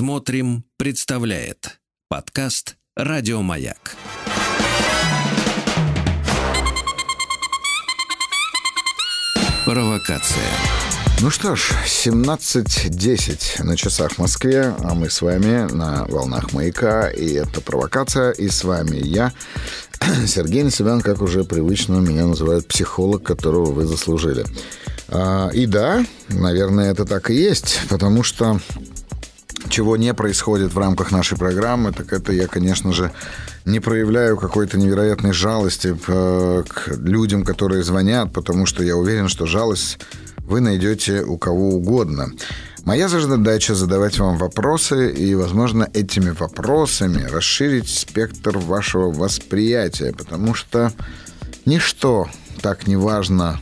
[0.00, 1.78] Смотрим, представляет
[2.08, 3.96] подкаст Радиомаяк.
[9.66, 10.48] Провокация.
[11.20, 17.10] Ну что ж, 17.10 на часах в Москве, а мы с вами на волнах маяка,
[17.10, 19.34] и это провокация, и с вами я,
[20.26, 24.46] Сергей Насебян, как уже привычно меня называют психолог, которого вы заслужили.
[25.08, 28.60] А, и да, наверное, это так и есть, потому что
[29.68, 33.12] чего не происходит в рамках нашей программы, так это я, конечно же,
[33.64, 39.46] не проявляю какой-то невероятной жалости э, к людям, которые звонят, потому что я уверен, что
[39.46, 39.98] жалость
[40.38, 42.32] вы найдете у кого угодно.
[42.84, 50.92] Моя задача задавать вам вопросы и, возможно, этими вопросами расширить спектр вашего восприятия, потому что
[51.66, 52.28] ничто
[52.62, 53.60] так не важно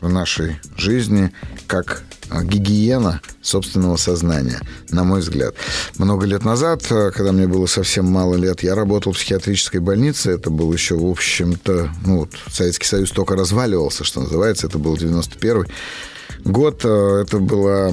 [0.00, 1.32] в нашей жизни,
[1.66, 2.02] как
[2.42, 5.54] гигиена собственного сознания, на мой взгляд.
[5.96, 10.32] Много лет назад, э, когда мне было совсем мало лет, я работал в психиатрической больнице.
[10.32, 14.66] Это был еще, в общем-то, ну, вот, Советский Союз только разваливался, что называется.
[14.66, 15.68] Это был 91-й
[16.44, 16.82] год.
[16.84, 17.92] Э, это была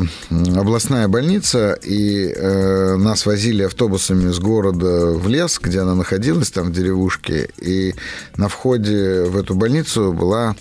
[0.55, 6.67] областная больница, и э, нас возили автобусами с города в лес, где она находилась, там
[6.67, 7.49] в деревушке.
[7.57, 7.95] И
[8.37, 10.55] на входе в эту больницу была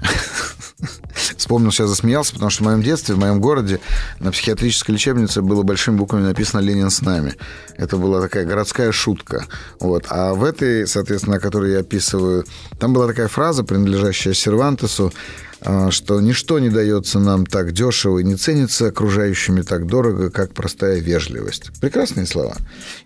[1.36, 3.80] Вспомнил, сейчас засмеялся, потому что в моем детстве, в моем городе
[4.20, 7.34] на психиатрической лечебнице было большими буквами написано «Ленин с нами».
[7.76, 9.46] Это была такая городская шутка.
[9.80, 10.06] Вот.
[10.08, 12.44] А в этой, соответственно, которую я описываю,
[12.78, 15.12] там была такая фраза, принадлежащая Сервантесу,
[15.90, 21.00] что ничто не дается нам так дешево и не ценится окружающими так дорого, как простая
[21.00, 21.70] вежливость.
[21.80, 22.56] Прекрасные слова.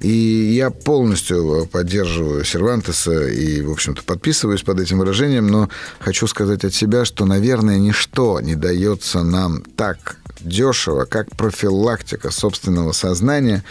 [0.01, 6.65] И я полностью поддерживаю Сервантеса и, в общем-то, подписываюсь под этим выражением, но хочу сказать
[6.65, 13.65] от себя, что, наверное, ничто не дается нам так дешево, как профилактика собственного сознания.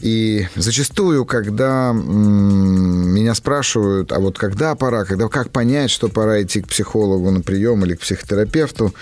[0.00, 6.62] И зачастую, когда меня спрашивают, а вот когда пора, когда, как понять, что пора идти
[6.62, 8.94] к психологу на прием или к психотерапевту,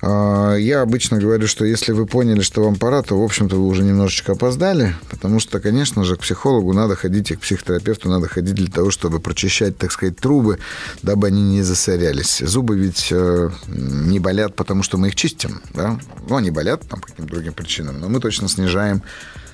[0.00, 3.82] я обычно говорю, что если вы поняли, что вам пора, то, в общем-то, вы уже
[3.82, 8.54] немножечко опоздали, потому что, конечно же, к психологу надо ходить, и к психотерапевту надо ходить
[8.54, 10.58] для того, чтобы прочищать, так сказать, трубы,
[11.02, 12.38] дабы они не засорялись.
[12.38, 15.98] Зубы ведь э, не болят, потому что мы их чистим, да?
[16.28, 19.47] Ну, они болят там по каким-то другим причинам, но мы точно снижаем а,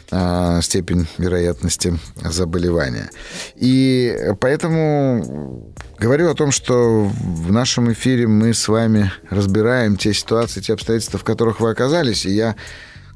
[0.62, 3.10] степень вероятности заболевания.
[3.56, 10.60] И поэтому говорю о том, что в нашем эфире мы с вами разбираем те ситуации,
[10.60, 12.56] те обстоятельства, в которых вы оказались, и я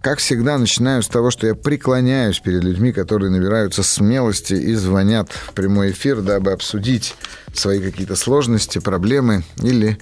[0.01, 5.31] как всегда, начинаю с того, что я преклоняюсь перед людьми, которые набираются смелости и звонят
[5.33, 7.17] в прямой эфир, дабы обсудить
[7.53, 9.99] свои какие-то сложности, проблемы или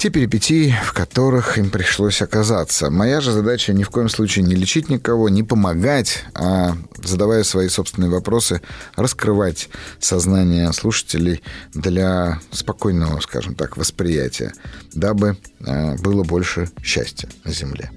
[0.00, 2.88] те перипетии, в которых им пришлось оказаться.
[2.88, 7.68] Моя же задача ни в коем случае не лечить никого, не помогать, а задавая свои
[7.68, 8.62] собственные вопросы,
[8.96, 9.68] раскрывать
[9.98, 11.42] сознание слушателей
[11.74, 14.54] для спокойного, скажем так, восприятия,
[14.94, 17.90] дабы а, было больше счастья на Земле.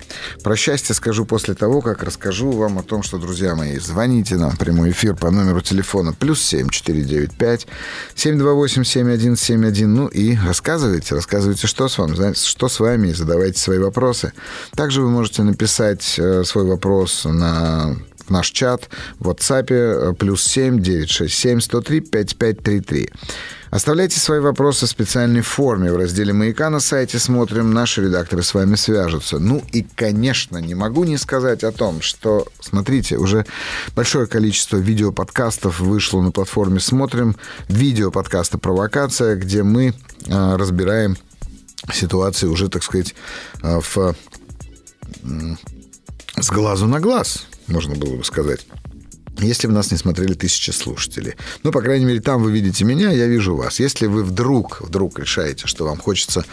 [0.44, 4.52] Про счастье скажу после того, как расскажу вам о том, что, друзья мои, звоните нам
[4.52, 7.68] в прямой эфир по номеру телефона плюс 7495
[8.16, 14.34] 728 7171, ну и рассказывайте, рассказывайте, что с вами, что с вами, задавайте свои вопросы.
[14.76, 17.96] Также вы можете написать э, свой вопрос на
[18.26, 18.90] в наш чат
[19.20, 23.10] в WhatsApp э, плюс 7 967 103 5533.
[23.74, 27.74] Оставляйте свои вопросы в специальной форме в разделе «Маяка» на сайте «Смотрим».
[27.74, 29.40] Наши редакторы с вами свяжутся.
[29.40, 33.48] Ну и, конечно, не могу не сказать о том, что, смотрите, уже
[33.96, 37.36] большое количество видеоподкастов вышло на платформе «Смотрим».
[37.68, 39.96] Видеоподкаста «Провокация», где мы
[40.28, 41.18] э, разбираем
[41.92, 43.16] ситуации уже, так сказать,
[43.62, 44.16] э, в,
[46.40, 48.66] с глазу на глаз, можно было бы сказать.
[49.40, 51.34] Если бы нас не смотрели тысячи слушателей.
[51.64, 53.80] Ну, по крайней мере, там вы видите меня, я вижу вас.
[53.80, 56.46] Если вы вдруг, вдруг решаете, что вам хочется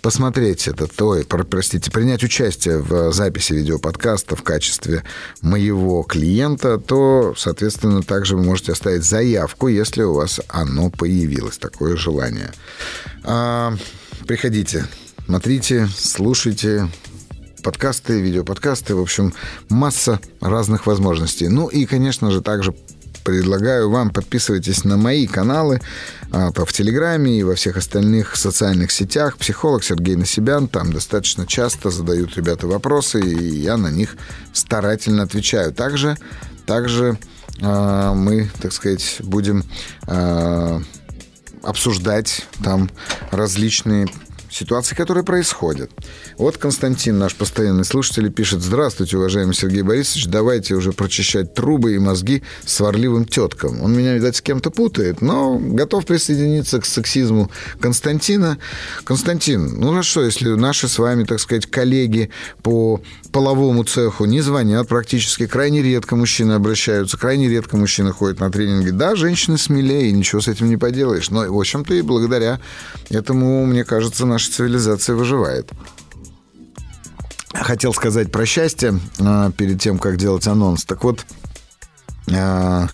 [0.00, 5.02] посмотреть это, то, простите, принять участие в записи видеоподкаста в качестве
[5.42, 11.96] моего клиента, то, соответственно, также вы можете оставить заявку, если у вас оно появилось, такое
[11.96, 12.52] желание.
[14.26, 14.86] Приходите,
[15.26, 16.88] смотрите, слушайте,
[17.62, 19.34] подкасты, видеоподкасты, в общем,
[19.68, 21.48] масса разных возможностей.
[21.48, 22.74] Ну и, конечно же, также
[23.24, 25.80] предлагаю вам подписывайтесь на мои каналы
[26.32, 29.36] а, в Телеграме и во всех остальных социальных сетях.
[29.36, 30.68] Психолог Сергей Насибян.
[30.68, 34.16] Там достаточно часто задают ребята вопросы, и я на них
[34.52, 35.72] старательно отвечаю.
[35.72, 36.16] Также,
[36.66, 37.18] также
[37.62, 39.64] а, мы, так сказать, будем
[40.06, 40.80] а,
[41.62, 42.90] обсуждать там
[43.30, 44.08] различные
[44.50, 45.90] ситуации, которые происходят.
[46.36, 51.98] Вот Константин, наш постоянный слушатель, пишет, здравствуйте, уважаемый Сергей Борисович, давайте уже прочищать трубы и
[51.98, 53.80] мозги сварливым теткам.
[53.82, 57.50] Он меня, видать, с кем-то путает, но готов присоединиться к сексизму
[57.80, 58.58] Константина.
[59.04, 62.30] Константин, ну а что, если наши с вами, так сказать, коллеги
[62.62, 63.00] по
[63.32, 68.90] половому цеху не звонят практически, крайне редко мужчины обращаются, крайне редко мужчины ходят на тренинги.
[68.90, 71.30] Да, женщины смелее, ничего с этим не поделаешь.
[71.30, 72.60] Но, в общем-то, и благодаря
[73.08, 75.70] этому, мне кажется, наша цивилизация выживает.
[77.52, 80.84] Хотел сказать про счастье а, перед тем, как делать анонс.
[80.84, 81.26] Так вот,
[82.32, 82.88] а,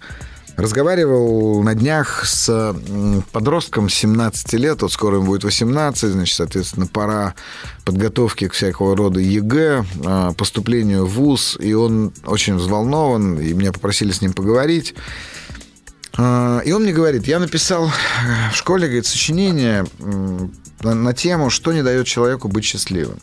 [0.57, 2.75] Разговаривал на днях с
[3.31, 7.35] подростком 17 лет, вот скоро ему будет 18, значит, соответственно, пора
[7.85, 13.71] подготовки к всякого рода ЕГЭ, а, поступлению в ВУЗ, и он очень взволнован, и меня
[13.71, 14.95] попросили с ним поговорить.
[16.19, 17.91] И он мне говорит, я написал
[18.51, 19.85] в школе, говорит, сочинение
[20.83, 23.19] на, на тему, что не дает человеку быть счастливым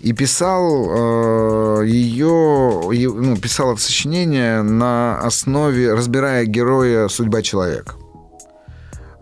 [0.00, 7.94] и писал э, ее, ну, писал это сочинение на основе, разбирая героя «Судьба человека».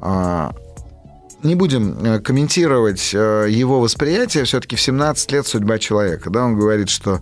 [0.03, 0.51] Э,
[1.43, 6.31] не будем э, комментировать э, его восприятие, все-таки в 17 лет «Судьба человека».
[6.31, 7.21] Да, он говорит, что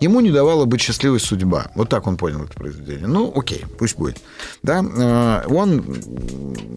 [0.00, 1.70] Ему не давала быть счастливой судьба.
[1.74, 3.06] Вот так он понял это произведение.
[3.06, 4.18] Ну, окей, пусть будет.
[4.62, 5.84] Да, э, он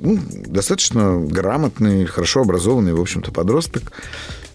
[0.02, 3.92] ну, достаточно грамотный, хорошо образованный, в общем-то, подросток.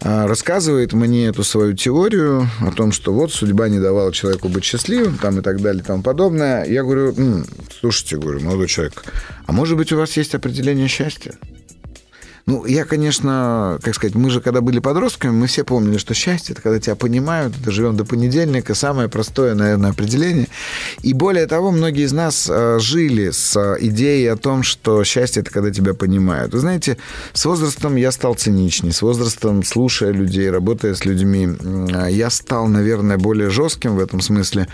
[0.00, 4.64] А, рассказывает мне эту свою теорию о том, что вот судьба не давала человеку быть
[4.64, 6.64] счастливым, там и так далее, и тому подобное.
[6.64, 7.14] Я говорю,
[7.80, 9.04] слушайте, говорю, молодой человек,
[9.46, 11.34] а может быть у вас есть определение счастья?
[12.48, 16.52] Ну, я, конечно, как сказать, мы же, когда были подростками, мы все помнили, что счастье–
[16.54, 20.46] это когда тебя понимают, это живем до понедельника, самое простое, наверное, определение.
[21.02, 25.50] И более того, многие из нас э, жили с идеей о том, что счастье– это
[25.50, 26.52] когда тебя понимают.
[26.52, 26.98] Вы знаете,
[27.32, 31.48] с возрастом я стал циничнее, с возрастом, слушая людей, работая с людьми,
[32.08, 34.68] я стал, наверное, более жестким в этом смысле.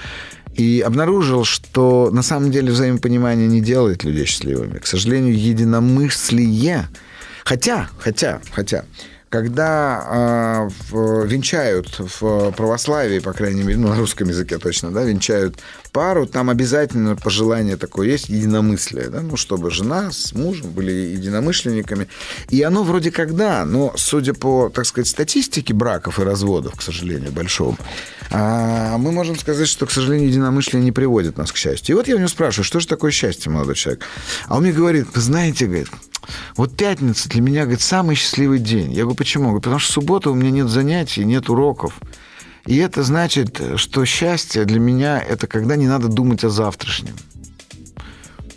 [0.54, 4.78] И обнаружил, что на самом деле взаимопонимание не делает людей счастливыми.
[4.78, 6.90] К сожалению, единомыслие–
[7.44, 8.84] Хотя, хотя, хотя,
[9.32, 15.58] когда э, венчают в православии, по крайней мере, ну, на русском языке точно, да, венчают
[15.90, 22.08] пару, там обязательно пожелание такое есть, единомыслие, да, ну, чтобы жена с мужем были единомышленниками.
[22.50, 26.82] И оно вроде как да, но судя по, так сказать, статистике браков и разводов, к
[26.82, 27.78] сожалению, большому,
[28.30, 31.94] а, мы можем сказать, что, к сожалению, единомыслие не приводит нас к счастью.
[31.94, 34.04] И вот я у него спрашиваю, что же такое счастье, молодой человек?
[34.46, 35.88] А он мне говорит, знаете, говорит,
[36.56, 38.92] вот пятница для меня, говорит, самый счастливый день.
[38.92, 39.44] Я говорю, почему?
[39.44, 42.00] Говорю, потому что суббота у меня нет занятий, нет уроков.
[42.66, 47.14] И это значит, что счастье для меня– это когда не надо думать о завтрашнем.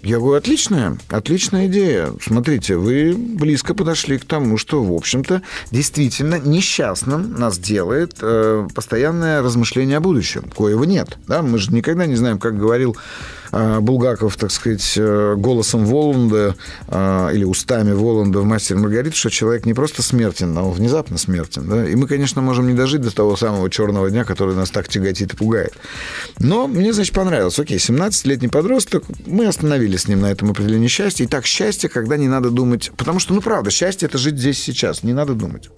[0.05, 2.13] Я говорю, отличная, отличная идея.
[2.21, 5.41] Смотрите, вы близко подошли к тому, что, в общем-то,
[5.71, 10.43] действительно несчастным нас делает э, постоянное размышление о будущем.
[10.55, 11.17] Коего нет.
[11.27, 11.41] Да?
[11.41, 12.95] Мы же никогда не знаем, как говорил
[13.79, 16.55] Булгаков, так сказать, э, голосом Воланда
[16.87, 21.69] а, или устами Воланда в «Мастере Маргарита», что человек не просто смертен, но внезапно смертен.
[21.69, 21.87] Да?
[21.87, 25.33] И мы, конечно, можем не дожить до того самого черного дня, который нас так тяготит
[25.33, 25.73] и пугает.
[26.39, 27.57] Но мне, значит, понравилось.
[27.57, 31.23] Окей, 17-летний подросток, мы остановились с ним на этом определении счастья.
[31.23, 32.91] И так, счастье, когда не надо думать...
[32.97, 35.03] Потому что, ну, правда, счастье– это жить здесь сейчас.
[35.03, 35.69] Не надо думать.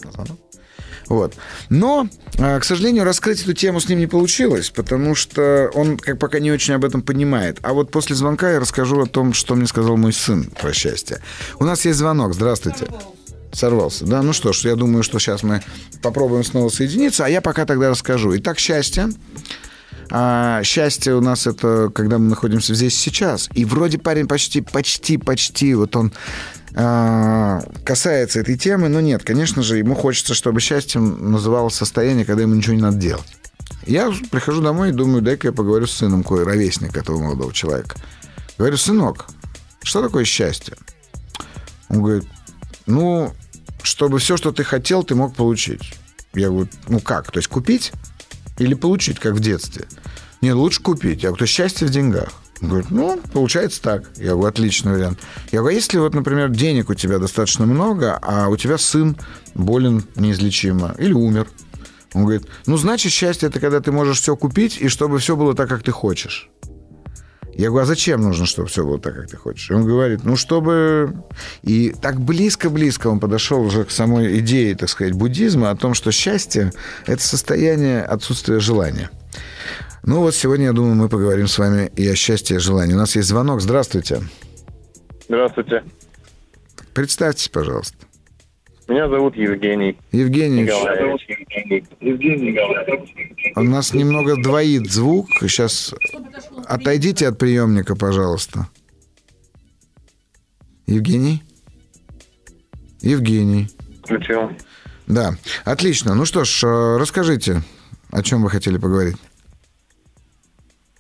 [1.10, 1.36] Вот.
[1.70, 2.08] Но,
[2.38, 6.40] а, к сожалению, раскрыть эту тему с ним не получилось, потому что он как пока
[6.40, 7.60] не очень об этом понимает.
[7.64, 11.22] А вот после звонка я расскажу о том, что мне сказал мой сын про счастье.
[11.60, 12.34] У нас есть звонок.
[12.34, 12.88] Здравствуйте.
[13.54, 14.22] Сорвался, да?
[14.22, 15.64] Ну что ж, я думаю, что сейчас мы
[16.02, 18.36] попробуем снова соединиться, а я пока тогда расскажу.
[18.38, 19.10] Итак, счастье.
[20.10, 23.50] А счастье у нас это, когда мы находимся здесь сейчас.
[23.54, 26.14] И вроде парень почти, почти, почти, вот он
[26.80, 32.44] а, касается этой темы, но нет, конечно же, ему хочется, чтобы счастьем называлось состояние, когда
[32.44, 33.36] ему ничего не надо делать.
[33.88, 37.96] Я прихожу домой и думаю, дай-ка я поговорю с сыном, кой ровесник этого молодого человека.
[38.60, 39.26] Говорю, сынок,
[39.82, 40.76] что такое счастье?
[41.90, 42.28] Он говорит,
[42.86, 43.34] ну,
[43.82, 45.96] чтобы все, что ты хотел, ты мог получить.
[46.36, 47.32] Я говорю, ну как?
[47.32, 47.92] То есть купить
[48.60, 49.88] или получить, как в детстве?
[50.42, 51.24] Нет, лучше купить.
[51.24, 52.34] Я говорю, то счастье в деньгах.
[52.62, 54.10] Говорит, ну, получается так.
[54.18, 55.20] Я говорю, отличный вариант.
[55.52, 59.16] Я говорю, а если вот, например, денег у тебя достаточно много, а у тебя сын
[59.54, 61.48] болен неизлечимо или умер,
[62.14, 65.54] он говорит, ну, значит, счастье– это когда ты можешь все купить, и чтобы все было
[65.54, 66.50] так, как ты хочешь.
[67.54, 69.72] Я говорю, а зачем нужно, чтобы все было так, как ты хочешь?
[69.72, 71.24] И он говорит, ну, чтобы...
[71.64, 76.12] И так близко-близко он подошел уже к самой идее, так сказать, буддизма о том, что
[76.12, 76.72] счастье–
[77.08, 79.10] это состояние отсутствия желания.
[80.08, 82.94] Ну вот сегодня, я думаю, мы поговорим с вами и о счастье, и о желании.
[82.94, 83.60] У нас есть звонок.
[83.60, 84.22] Здравствуйте.
[85.28, 85.84] Здравствуйте.
[86.94, 87.98] Представьтесь, пожалуйста.
[88.88, 90.00] Меня зовут Евгений.
[90.14, 91.28] Евгений, Николаевич.
[92.00, 93.54] Евгений Николаевич.
[93.58, 95.28] у нас немного двоит звук.
[95.42, 95.94] Сейчас
[96.66, 98.70] отойдите от приемника, пожалуйста.
[100.86, 101.44] Евгений?
[103.02, 103.68] Евгений.
[104.06, 104.52] Включил.
[105.06, 105.36] Да,
[105.66, 106.16] отлично.
[106.16, 107.62] Ну что ж, э, расскажите,
[108.10, 109.18] о чем вы хотели поговорить.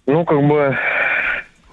[0.07, 0.75] Ну, как бы,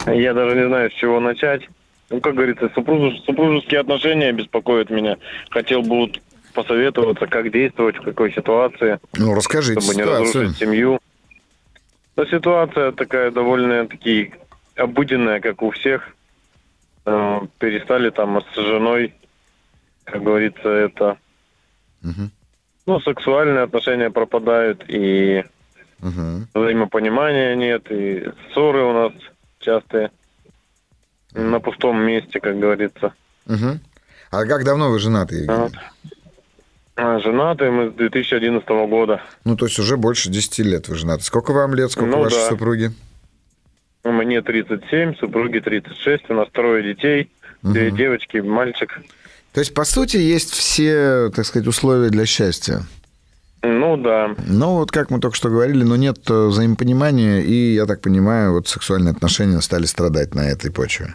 [0.07, 1.69] я даже не знаю, с чего начать.
[2.11, 5.17] Ну, как говорится, супруж- супружеские отношения беспокоят меня.
[5.50, 6.21] Хотел бы вот
[6.53, 10.26] посоветоваться, как действовать, в какой ситуации, Ну, расскажите чтобы не ситуацию.
[10.43, 10.99] разрушить семью.
[12.17, 14.33] Но ситуация такая довольно-таки
[14.76, 16.14] обыденная, как у всех.
[17.07, 19.14] Э, Перестали там с женой,
[20.05, 21.19] как говорится, это...
[22.03, 22.31] Мгм.
[22.87, 25.45] Ну, сексуальные отношения пропадают, и
[26.04, 26.49] Мгм.
[26.54, 29.12] взаимопонимания нет, и ссоры у нас
[29.61, 30.11] частые
[31.32, 33.14] на пустом месте, как говорится.
[33.46, 33.80] Мгм.
[34.30, 35.58] А как давно вы женаты, Евгений?
[35.58, 35.73] Вот.
[36.96, 39.23] А, Женаты мы с 2011 года.
[39.44, 41.25] Ну, то есть уже больше 10 лет вы женаты.
[41.25, 42.49] Сколько вам лет, сколько Ну, вашей да.
[42.50, 42.92] супруги?
[44.04, 47.30] Мне 37, супруге 36, у нас трое детей,
[47.62, 47.96] две Мгм.
[47.96, 49.00] девочки, мальчик.
[49.54, 52.82] То есть, по сути, есть все, так сказать, условия для счастья.
[53.66, 57.87] Ну да, Но вот как мы только что говорили, но нет э, взаимопонимания, и, я
[57.87, 61.14] так понимаю, вот сексуальные отношения стали страдать на этой почве.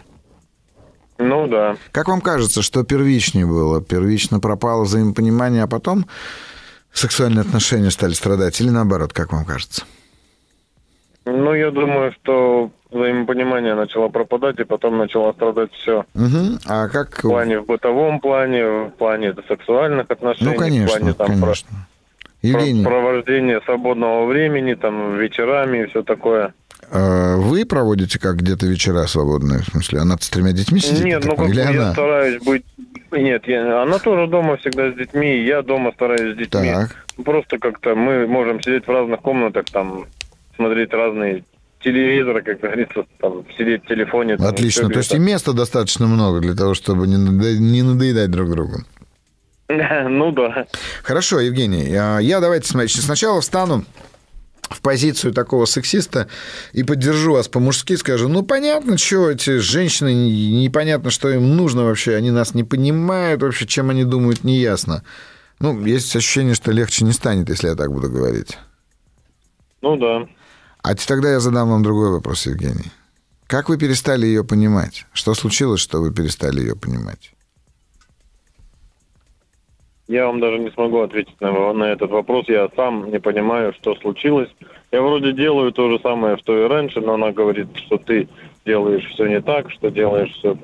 [1.18, 1.76] ну да.
[1.92, 3.80] Как вам кажется, что первичнее было?
[3.80, 6.06] Первично пропало взаимопонимание, а потом
[6.92, 8.60] сексуальные отношения стали страдать?
[8.60, 9.84] Или наоборот, как вам кажется?
[11.26, 16.04] Ну, я думаю, что взаимопонимание начало пропадать, и потом начало страдать все.
[16.14, 16.58] Мгм.
[16.66, 17.18] А как...
[17.18, 21.68] В плане в бытовом плане, в плане сексуальных отношений, Ну, конечно, в плане там конечно.
[21.68, 21.86] про-
[22.42, 26.54] Евгений, провождение свободного времени, там вечерами и все такое.
[26.90, 29.60] э, вы проводите как где-то вечера свободные?
[29.60, 31.04] В смысле, она с тремя детьми сидит?
[31.04, 31.48] Нет, ну как?
[31.48, 31.92] Или я она?
[31.92, 32.64] стараюсь быть...
[33.12, 36.72] Нет, я- она тоже дома всегда с детьми, и я дома стараюсь с детьми.
[36.72, 36.96] Так.
[37.24, 40.06] Просто как-то мы можем сидеть в разных комнатах, там,
[40.56, 41.42] смотреть разные
[41.82, 44.36] телевизоры, как говорится, там, сидеть в телефоне.
[44.36, 44.88] там, Отлично.
[44.88, 48.78] То есть и места достаточно много для того, чтобы не надо- не надоедать друг другу.
[50.08, 50.66] Ну да.
[51.02, 51.94] Хорошо, Евгений.
[51.94, 53.84] а, Я давайте смотрите, сначала встану
[54.70, 56.28] в позицию такого сексиста
[56.72, 61.84] и поддержу вас по-мужски, скажу, ну, понятно, что эти женщины, не- непонятно, что им нужно
[61.84, 65.02] вообще, они нас не понимают вообще, чем они думают, неясно.
[65.58, 68.58] Ну, есть ощущение, что легче не станет, если я так буду говорить.
[69.82, 70.28] Ну да.
[70.82, 72.90] А тогда я задам вам другой вопрос, Евгений.
[73.46, 75.04] Как вы перестали ее понимать?
[75.12, 77.32] Что случилось, что вы перестали ее понимать?
[80.10, 82.48] Я вам даже не смогу ответить на, на этот вопрос.
[82.48, 84.48] Я сам не понимаю, что случилось.
[84.90, 88.28] Я вроде делаю то же самое, что и раньше, но она говорит, что ты
[88.66, 90.56] делаешь все не так, что делаешь все,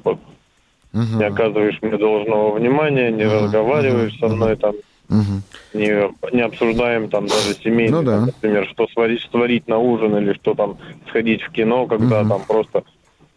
[0.93, 1.19] Мгм.
[1.19, 4.75] не оказываешь мне должного внимания, не Мгм, разговариваешь со мгм, мной, там,
[5.09, 5.43] Мгм.
[5.75, 8.17] не, не обсуждаем там даже семейные, Ну да.
[8.17, 10.77] там, например, что сварить, сварить на ужин или что там
[11.07, 12.29] сходить в кино, когда Мгм.
[12.31, 12.83] там просто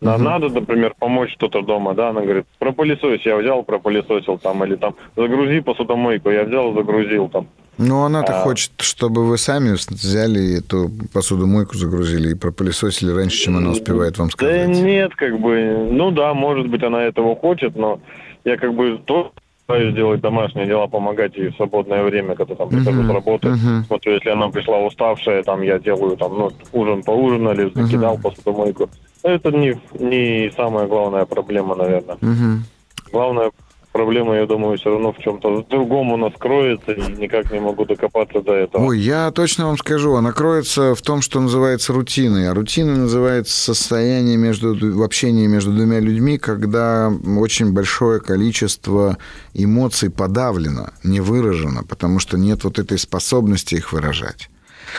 [0.01, 0.24] на- Мгм.
[0.24, 4.96] надо, например, помочь что-то дома, да, она говорит, пропылесось, я взял, пропылесосил там, или там,
[5.15, 7.48] загрузи посудомойку, я взял, загрузил там.
[7.77, 8.44] Ну, она-то А.
[8.44, 14.27] хочет, чтобы вы сами взяли эту посудомойку, загрузили и пропылесосили раньше, чем она успевает вам
[14.27, 14.68] Да сказать.
[14.68, 18.00] нет, как бы, ну да, может быть, она этого хочет, но
[18.44, 19.32] я как бы то
[19.63, 23.56] стараюсь делать домашние дела, помогать ей в свободное время, когда там прихожу Мгм, с работы.
[23.88, 28.24] Смотрю, если она пришла уставшая, там я делаю там, ну, ужин поужинали, закидал Мгм.
[28.24, 28.89] посудомойку.
[29.24, 32.18] Это не, не самая главная проблема, наверное.
[32.22, 32.64] Мгм.
[33.12, 33.52] Главная
[33.92, 37.86] проблема, я думаю, все равно в чем-то другом у нас кроется, и никак не могу
[37.86, 38.86] докопаться до этого.
[38.86, 42.50] Ой, я точно вам скажу, она кроется в том, что называется рутиной.
[42.50, 49.18] А рутина называется состояние между, в общении между двумя людьми, когда очень большое количество
[49.54, 54.50] эмоций подавлено, не выражено, потому что нет вот этой способности их выражать.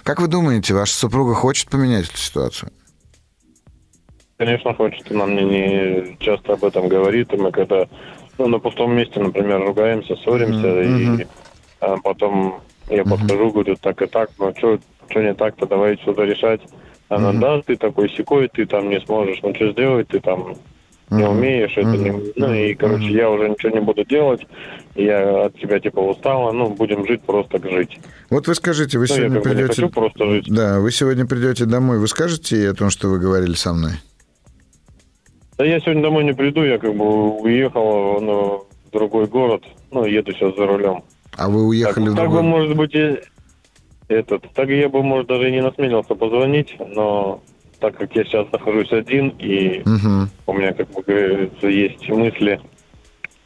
[0.02, 2.70] Как вы думаете, ваша супруга хочет поменять эту ситуацию?
[4.40, 5.12] Конечно, хочет.
[5.12, 7.30] Она мне не часто об этом говорит.
[7.34, 7.86] И мы когда
[8.38, 11.20] ну, на пустом месте, например, ругаемся, ссоримся, мгм.
[11.20, 11.26] и
[11.80, 14.78] а, потом я подхожу, говорю, так и так, ну что
[15.20, 16.62] не так-то, давай что-то решать.
[17.10, 17.40] Она, Мгм.
[17.40, 20.54] да, ты такой секой, ты там не сможешь, ну что сделать, ты там
[21.10, 22.32] не умеешь, это не...
[22.36, 24.46] Ну и, короче, я уже ничего не буду делать,
[24.94, 27.98] я от тебя, типа, устала, ну, будем жить просто как жить.
[28.30, 29.82] Вот вы скажите, вы Ну, я сегодня бы не придете...
[29.82, 30.46] хочу просто жить.
[30.48, 33.92] Да, вы сегодня придете домой, вы скажете ей о том, что вы говорили со мной?
[35.60, 40.06] Да я сегодня домой не приду, я как бы уехал ну, в другой город, ну,
[40.06, 41.04] еду сейчас за рулем.
[41.36, 42.42] А вы уехали так, в так бы, другой...
[42.48, 43.18] может быть, и
[44.08, 47.42] этот, так я бы, может, даже и не насмелился позвонить, но
[47.78, 50.30] так как я сейчас нахожусь один, и Мгм.
[50.46, 52.58] у меня, как бы говорится, есть мысли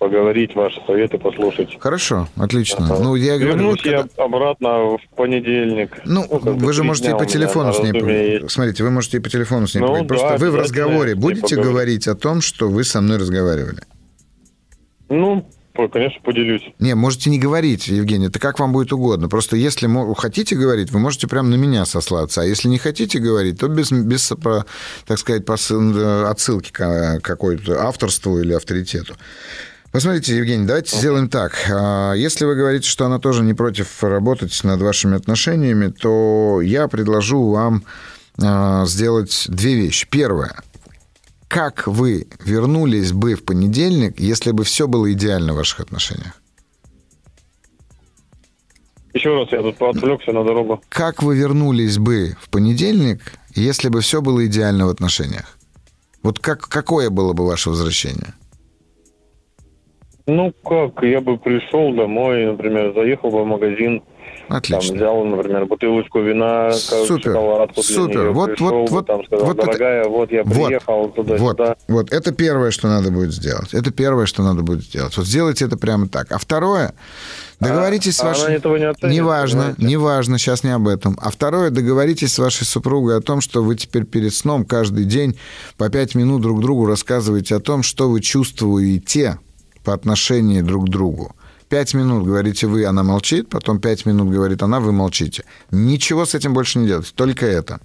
[0.05, 1.79] поговорить, ваши советы послушать.
[1.81, 2.87] Хорошо, отлично.
[2.87, 3.97] Ну, я говорю, Вернусь вот когда...
[4.19, 5.99] я обратно в понедельник.
[6.05, 8.47] Ну, ну вы же можете и по телефону с ней...
[8.51, 10.09] Смотрите, вы можете и по телефону с ней ну, поговорить.
[10.09, 13.81] Просто да, вы в разговоре будете говорить о том, что вы со мной разговаривали?
[15.09, 15.47] Ну,
[15.93, 16.63] Конечно, поделюсь.
[16.79, 19.29] Не, можете не говорить, Евгений, это как вам будет угодно.
[19.29, 22.43] Просто если хотите говорить, вы можете прямо на меня сослаться.
[22.43, 24.33] А если не хотите говорить, то без, без
[25.07, 29.17] так сказать, отсылки к какой-то авторству или авторитету.
[29.95, 31.53] Посмотрите, Евгений, давайте сделаем так.
[31.73, 36.89] А, если вы говорите, что она тоже не против работать над вашими отношениями, то я
[36.89, 37.85] предложу вам
[38.43, 40.07] а, сделать две вещи.
[40.11, 40.57] Первое
[41.55, 46.43] как вы вернулись бы в понедельник, если бы все было идеально в ваших отношениях?
[49.13, 50.83] Еще раз, я тут отвлекся на дорогу.
[50.89, 55.57] Как вы вернулись бы в понедельник, если бы все было идеально в отношениях?
[56.25, 58.35] Вот как, какое было бы ваше возвращение?
[60.27, 64.03] Ну, как, я бы пришел домой, например, заехал бы в магазин,
[64.49, 64.89] Отлично.
[64.89, 67.35] Там взял, например, бутылочку вина, Супер.
[67.75, 68.21] Супер.
[68.21, 70.11] Нее, вот, пришел, вот, вот, там сказал, вот дорогая, это...
[70.11, 71.69] вот я приехал вот, туда-сюда.
[71.69, 73.73] Вот, вот, это первое, что надо будет сделать.
[73.73, 75.17] Это первое, что надо будет сделать.
[75.17, 76.31] Вот сделайте это прямо так.
[76.31, 76.95] А второе,
[77.61, 78.47] договоритесь а, с вашей...
[78.47, 79.85] Она этого не оценит, неважно, понимаете?
[79.85, 81.17] неважно, сейчас не об этом.
[81.21, 85.39] А второе, договоритесь с вашей супругой о том, что вы теперь перед сном каждый день
[85.79, 89.39] по пять минут друг другу рассказываете о том, что вы чувствуете
[89.85, 91.37] по отношению друг к другу.
[91.69, 95.45] Пять минут говорите вы, она молчит, потом пять минут говорит она, вы молчите.
[95.71, 97.81] Ничего с этим больше не делать, только это.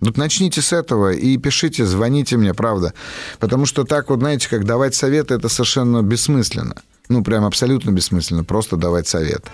[0.00, 2.92] Вот начните с этого и пишите, звоните мне, правда.
[3.38, 6.82] Потому что так вот, знаете, как давать советы, это совершенно бессмысленно.
[7.08, 9.44] Ну, прям абсолютно бессмысленно, просто давать совет.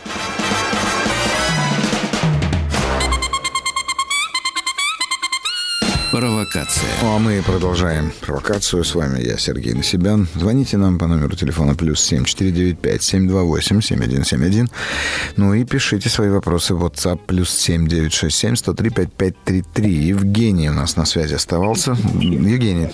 [6.10, 6.88] Провокация.
[7.02, 8.82] Ну, а мы продолжаем провокацию.
[8.82, 10.26] С вами я, Сергей Насибян.
[10.34, 14.24] Звоните нам по номеру телефона плюс семь четыре девять пять семь два восемь семь один
[14.24, 14.68] семь один.
[15.36, 19.12] Ну и пишите свои вопросы в WhatsApp плюс семь девять шесть семь сто три пять
[19.12, 19.92] пять три три.
[19.92, 21.92] Евгений у нас на связи оставался.
[22.18, 22.88] Евгений.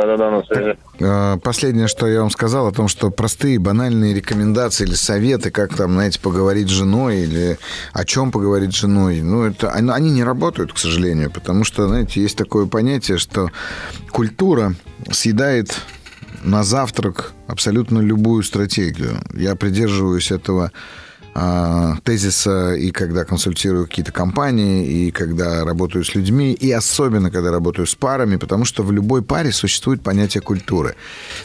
[0.00, 0.78] Да-да-да, на связи.
[1.00, 5.74] А, последнее, что я вам сказал, о том, что простые банальные рекомендации или советы, как
[5.76, 7.58] там, знаете, поговорить с женой или
[7.92, 12.22] о чем поговорить с женой, ну, это, они не работают, к сожалению, потому что, знаете,
[12.22, 13.50] есть такое понятие, что
[14.10, 14.74] культура
[15.10, 15.78] съедает
[16.42, 19.18] на завтрак абсолютно любую стратегию.
[19.34, 20.72] Я придерживаюсь этого
[21.42, 27.50] а, тезиса и когда консультирую какие-то компании, и когда работаю с людьми, и особенно когда
[27.50, 30.96] работаю с парами, потому что в любой паре существует понятие культуры.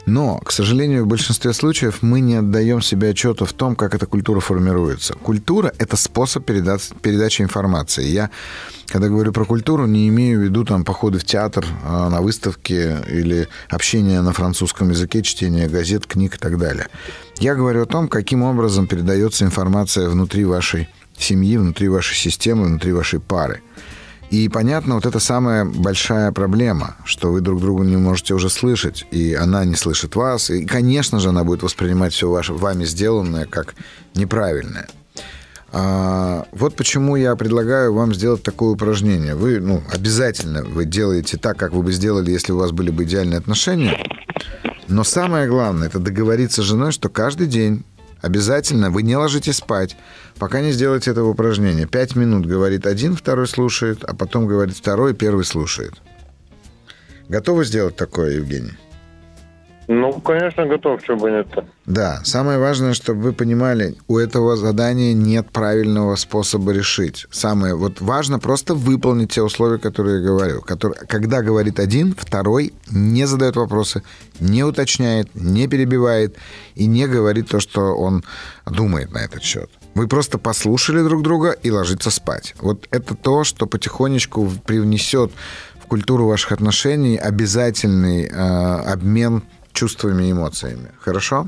[0.06, 4.06] Но, к сожалению, в большинстве случаев мы не отдаем себе отчета в том, как эта
[4.06, 5.14] культура формируется.
[5.14, 8.06] Культура– это способ передачи информации.
[8.06, 8.30] Я,
[8.88, 12.98] когда говорю про культуру, не имею в виду там походы в театр, а, на выставки
[13.10, 16.88] или общение на французском языке, чтение газет, книг и так далее.
[17.40, 22.94] Я говорю о том, каким образом передается информация внутри вашей семьи, внутри вашей системы, внутри
[22.94, 23.62] вашей пары.
[24.32, 29.06] И понятно, вот это самая большая проблема, что вы друг друга не можете уже слышать,
[29.12, 33.46] и она не слышит вас, и, конечно же, она будет воспринимать все ваше, вами сделанное
[33.46, 33.76] как
[34.16, 34.88] неправильное.
[35.78, 39.36] А, вот почему я предлагаю вам сделать такое упражнение.
[39.36, 43.04] Вы, ну, обязательно вы делаете так, как вы бы сделали, если у вас были бы
[43.04, 43.98] идеальные отношения.
[44.88, 47.84] Но самое главное, это договориться с женой, что каждый день
[48.22, 49.98] обязательно вы не ложитесь спать,
[50.40, 51.88] пока не сделаете этого упражнения.
[51.88, 55.96] Пять минут говорит один, второй слушает, а потом говорит второй, первый слушает.
[57.28, 58.78] Готовы сделать такое, Евгений?
[59.88, 61.66] Ну, конечно, готов, что бы нет-то.
[61.86, 67.28] Да, самое важное, чтобы вы понимали, у этого задания нет правильного способа решить.
[67.30, 70.62] Самое вот важно просто выполнить те условия, которые я говорю.
[70.62, 74.02] Который, когда говорит один, второй не задает вопросы,
[74.40, 76.36] не уточняет, не перебивает
[76.74, 78.24] и не говорит то, что он
[78.66, 79.70] думает на этот счет.
[79.94, 82.56] Вы просто послушали друг друга и ложиться спать.
[82.60, 85.32] Вот это то, что потихонечку привнесет
[85.82, 89.44] в культуру ваших отношений обязательный э, обмен
[89.76, 90.92] чувствами и эмоциями.
[91.00, 91.48] Хорошо?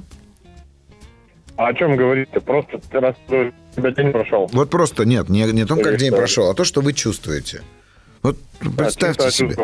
[1.55, 2.39] А о чем говорить-то?
[2.41, 4.47] Просто раз у тебя день прошел.
[4.53, 7.63] Вот просто нет, не, не о том, как день прошел, а то, что вы чувствуете.
[8.21, 8.37] Вот
[8.75, 9.55] представьте а, себе.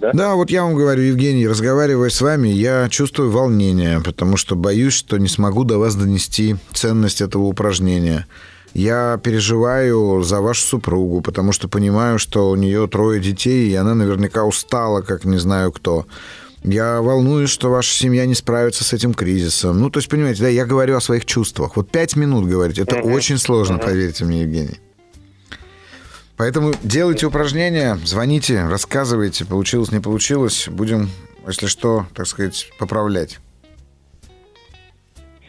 [0.00, 0.12] Да?
[0.12, 4.94] да, вот я вам говорю, Евгений, разговаривая с вами, я чувствую волнение, потому что боюсь,
[4.94, 8.26] что не смогу до вас донести ценность этого упражнения.
[8.74, 13.94] Я переживаю за вашу супругу, потому что понимаю, что у нее трое детей, и она
[13.94, 16.06] наверняка устала, как не знаю кто.
[16.66, 19.78] Я волнуюсь, что ваша семья не справится с этим кризисом.
[19.78, 21.76] Ну, то есть, понимаете, да, я говорю о своих чувствах.
[21.76, 23.12] Вот пять минут говорить, это uh-huh.
[23.12, 23.84] очень сложно, uh-huh.
[23.84, 24.80] поверьте мне, Евгений.
[26.36, 30.66] Поэтому делайте упражнения, звоните, рассказывайте, получилось, не получилось.
[30.68, 31.08] Будем,
[31.46, 33.38] если что, так сказать, поправлять.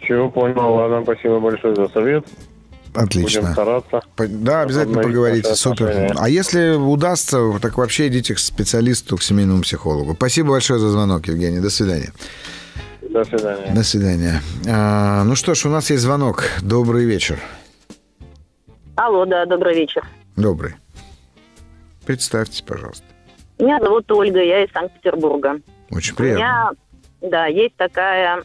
[0.03, 0.71] Все, понял.
[0.75, 2.27] Ладно, спасибо большое за совет.
[2.97, 3.41] Отлично.
[3.41, 4.01] Будем стараться.
[4.17, 5.53] Да, обязательно поговорите.
[5.55, 5.89] Супер.
[5.89, 6.15] отношения.
[6.17, 10.13] А если удастся, так вообще идите к специалисту, к семейному психологу.
[10.15, 11.59] Спасибо большое за звонок, Евгений.
[11.59, 12.11] До свидания.
[13.01, 13.73] До свидания.
[13.73, 14.41] До свидания.
[14.67, 16.43] А, ну что ж, у нас есть звонок.
[16.61, 17.39] Добрый вечер.
[18.95, 20.03] Алло, да, добрый вечер.
[20.35, 20.73] Добрый.
[22.05, 23.03] Представьтесь, пожалуйста.
[23.59, 25.59] Меня зовут Ольга, я из Санкт-Петербурга.
[25.91, 26.39] Очень У приятно.
[26.39, 26.71] меня,
[27.21, 28.43] да, есть такая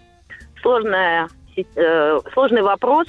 [0.61, 3.07] сложная, э, сложный вопрос,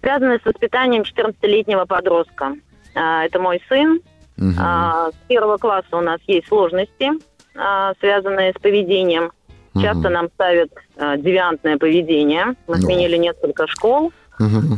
[0.00, 2.54] связанный с воспитанием 14-летнего подростка.
[2.94, 4.00] А, это мой сын.
[4.58, 7.10] А, с первого класса у нас есть сложности,
[7.56, 9.32] а, связанные с поведением.
[9.80, 10.12] Часто Мгм.
[10.12, 10.70] нам ставят
[11.18, 12.46] девиантное поведение.
[12.66, 12.82] Мы Ну.
[12.82, 14.12] сменили несколько школ.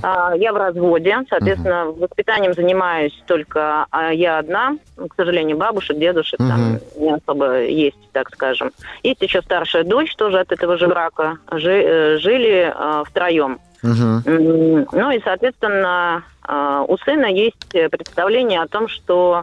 [0.02, 4.76] А, Я в разводе, соответственно, воспитанием занимаюсь только я одна.
[4.96, 6.80] Ну, К сожалению, бабушек, дедушек там Мгм.
[6.96, 8.72] не особо есть, так скажем.
[9.02, 11.36] Есть еще старшая дочь, тоже от этого же брака.
[11.50, 13.58] Э, жили втроем.
[14.24, 19.42] Ну и, соответственно, а, у сына есть представление о том, что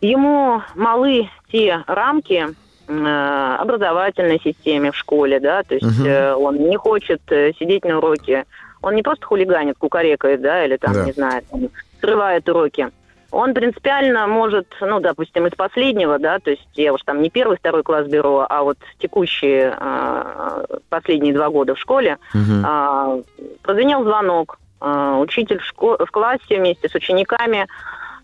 [0.00, 2.48] ему малы те рамки
[2.88, 7.98] э, образовательной системе в школе, да, то есть э, он не хочет э, сидеть на
[7.98, 8.44] уроке,
[8.82, 11.04] он не просто хулиганит, кукарекает, да, или там, Да.
[11.04, 11.68] не знаю, там,
[12.00, 12.90] срывает уроки.
[13.30, 17.56] Он принципиально может, ну, допустим, из последнего, да, то есть я уж там не первый,
[17.56, 22.62] второй класс беру, а вот текущие э, последние два года в школе, Мгм.
[22.64, 23.18] а,
[23.62, 24.58] прозвенел звонок.
[24.80, 27.66] А, учитель в, шко- в классе вместе с учениками.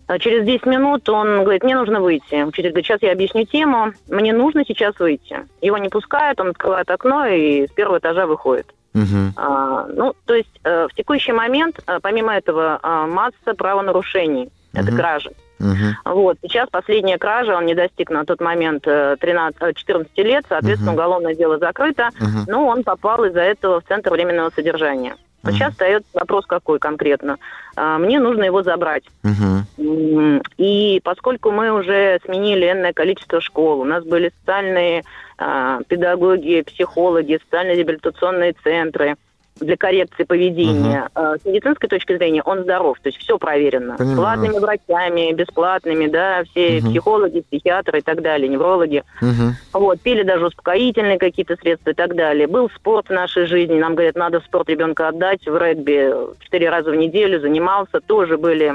[0.07, 2.43] А, Через 10 минут он говорит, мне нужно выйти.
[2.43, 3.91] Учитель говорит, сейчас я объясню тему.
[4.07, 5.47] Мне нужно сейчас выйти.
[5.61, 8.67] Его не пускают, он открывает окно и с первого этажа выходит.
[8.93, 9.33] Мгм.
[9.35, 14.49] А, ну, то есть э, в текущий момент, э, помимо этого, а, масса правонарушений.
[14.73, 14.97] Это Мгм.
[14.97, 15.31] кражи.
[15.59, 15.95] Мгм.
[16.05, 20.45] Вот, сейчас последняя кража, он не достиг на тот момент э, 13, э, 14 лет,
[20.49, 20.99] соответственно, Мгм.
[20.99, 22.45] уголовное дело закрыто, Мгм.
[22.47, 25.15] но он попал из-за этого в Центр временного содержания.
[25.43, 25.57] Но Мгм.
[25.57, 27.37] сейчас встает вопрос какой конкретно.
[27.75, 29.03] А, Мне нужно его забрать.
[29.23, 35.03] М, И поскольку мы уже сменили энное количество школ, у нас были социальные
[35.39, 39.15] а, педагоги, психологи, социально-реабилитационные центры
[39.59, 41.09] для коррекции поведения.
[41.13, 43.95] А, С медицинской точки зрения он здоров, то есть все проверено.
[43.97, 44.15] Понимаю.
[44.17, 46.89] С платными врачами, бесплатными, да, все Мгм.
[46.91, 49.03] психологи, психиатры и так далее, неврологи.
[49.21, 49.55] Мгм.
[49.73, 52.47] Вот, пили даже успокоительные какие-то средства и так далее.
[52.47, 53.79] Был спорт в нашей жизни.
[53.79, 55.45] Нам говорят, надо спорт ребенка отдать.
[55.45, 57.99] В регби четыре раза в неделю занимался.
[58.01, 58.73] Тоже были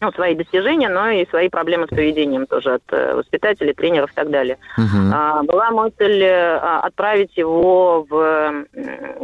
[0.00, 4.14] ну, свои достижения, но и свои проблемы с поведением тоже от э, воспитателей, тренеров и
[4.14, 4.58] так далее.
[4.76, 5.12] Мгм.
[5.14, 8.64] А, была мысль э, а, отправить его в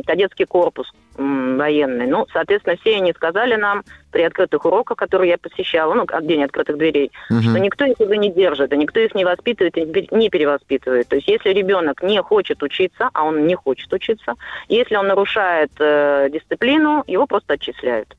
[0.07, 2.07] кадетский корпус военный.
[2.07, 6.43] Ну, соответственно, все они сказали нам при открытых уроках, которые я посещала, ну, от день
[6.43, 7.63] открытых дверей, что Мгм.
[7.63, 11.09] никто их уже не держит, и никто их не воспитывает и не- не перевоспитывает.
[11.09, 14.35] То есть если ребенок не хочет учиться, а он не хочет учиться,
[14.69, 18.17] если он нарушает э, дисциплину, его просто отчисляют.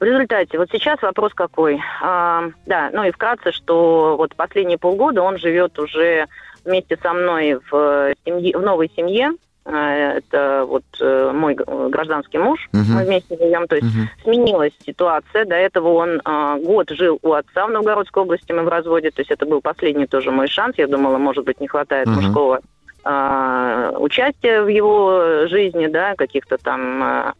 [0.00, 1.78] В результате, вот сейчас вопрос какой.
[2.00, 6.24] А, да, ну и вкратце, что вот последние полгода он живет уже
[6.64, 9.32] вместе со мной в, э, семье, в новой семье.
[9.66, 12.94] Э, Это вот э, мой гражданский муж, Мгм.
[12.94, 13.66] мы вместе живем.
[13.66, 14.08] То есть Мгм.
[14.24, 15.44] сменилась ситуация.
[15.44, 19.10] До этого он а, год жил у отца в Новгородской области, мы в разводе.
[19.10, 20.78] То есть это был последний тоже мой шанс.
[20.78, 22.16] Я думала, может быть, не хватает Мгм.
[22.16, 22.60] мужского
[23.04, 27.34] а, участия в его жизни, да, каких-то там...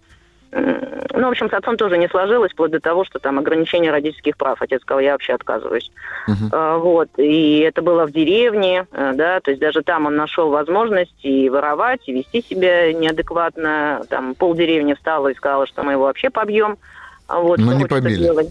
[0.52, 3.90] м, ну, в общем, с отцом тоже не сложилось, вплоть до того, что там ограничение
[3.90, 4.60] родительских прав.
[4.62, 5.90] Отец сказал, я вообще отказываюсь.
[6.52, 10.50] А, Вот, и это было в деревне, э, да, то есть даже там он нашел
[10.50, 14.02] возможность и воровать, и вести себя неадекватно.
[14.08, 16.78] Там полдеревни встала и сказала, что мы его вообще побьем.
[17.26, 18.16] А Вот, Но не побили.
[18.16, 18.48] делать.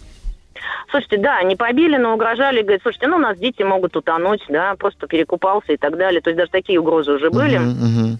[0.89, 4.75] Слушайте, да, не побили, но угрожали, говорят, слушайте, ну у нас дети могут утонуть, да,
[4.75, 6.21] просто перекупался и так далее.
[6.21, 7.57] То есть даже такие угрозы уже были.
[7.57, 7.69] Мгм.
[7.69, 8.19] Мгм.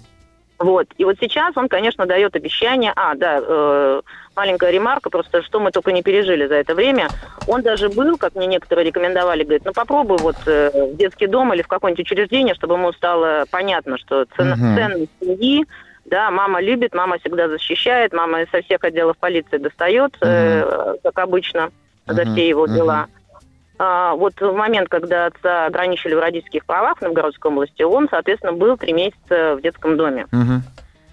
[0.60, 0.88] Вот.
[0.98, 2.92] И вот сейчас он, конечно, дает обещание.
[2.96, 4.02] А, да, э,
[4.36, 7.12] маленькая ремарка, просто что мы только не пережили за это время.
[7.46, 11.54] Он даже был, как мне некоторые рекомендовали, говорит, ну попробуй вот э, в детский дом
[11.54, 14.76] или в какое-нибудь учреждение, чтобы ему стало понятно, что цен- Мгм.
[14.76, 15.66] ценность семьи,
[16.06, 21.70] да, мама любит, мама всегда защищает, мама со всех отделов полиции достает, э, как обычно,
[22.06, 22.34] за Мгм.
[22.34, 23.06] все его дела.
[23.08, 23.19] А,
[23.80, 28.78] вот в момент, когда отца ограничили в родительских правах в Новгородской области, он, соответственно, был
[28.78, 30.28] три месяца в детском доме.
[30.32, 30.64] Мгм.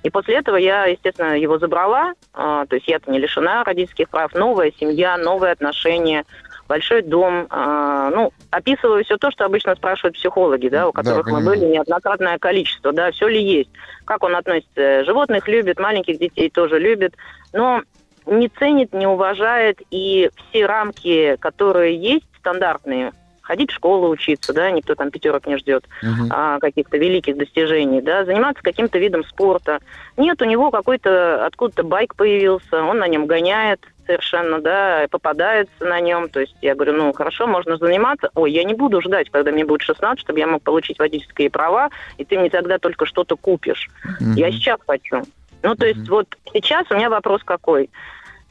[0.03, 2.13] И после этого я, естественно, его забрала.
[2.35, 4.33] а, то есть я-то не лишена родительских прав.
[4.35, 6.25] Новая семья, новые отношения,
[6.69, 7.47] большой дом.
[7.51, 11.59] а, ну, описываю все то, что обычно спрашивают психологи, да, у Да, которых мы понимаю.
[11.61, 13.71] были неоднократное количество, да, все ли есть.
[14.05, 17.15] Как он относится, животных любит, маленьких детей тоже любит.
[17.53, 17.83] Но
[18.27, 24.71] не ценит, не уважает, и все рамки, которые есть, стандартные, ходить в школу учиться, да,
[24.71, 26.29] никто там пятерок не ждет, Мгм.
[26.31, 29.81] а, каких-то великих достижений, да, заниматься каким-то видом спорта.
[30.17, 36.01] Нет, у него какой-то откуда-то байк появился, он на нем гоняет совершенно, да, попадается на
[36.01, 36.29] нем.
[36.29, 38.31] То есть я говорю, ну, хорошо, можно заниматься.
[38.37, 41.91] Ой, я не буду ждать, когда мне будет 16, чтобы я мог получить водительские права,
[42.17, 43.91] и ты мне тогда только что-то купишь.
[44.37, 45.23] Я сейчас хочу.
[45.63, 47.91] Ну, то есть вот сейчас у меня вопрос какой?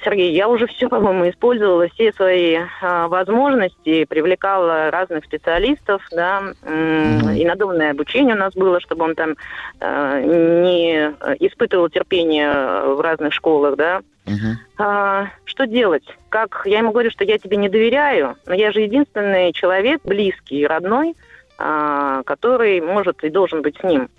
[0.05, 7.17] Сергей, я уже все, по-моему, использовала, все свои а, возможности, привлекала разных специалистов, да, м,
[7.17, 7.31] Мгм.
[7.31, 9.35] и надомное обучение у нас было, чтобы он там
[9.81, 11.07] а, не
[11.39, 12.51] испытывал терпение
[12.93, 14.01] в разных школах, да.
[14.25, 14.57] Мгм.
[14.77, 16.05] А, что делать?
[16.29, 20.67] Как я ему говорю, что я тебе не доверяю, но я же единственный человек, близкий
[20.67, 21.15] родной,
[21.57, 24.09] а, который может и должен быть с ним.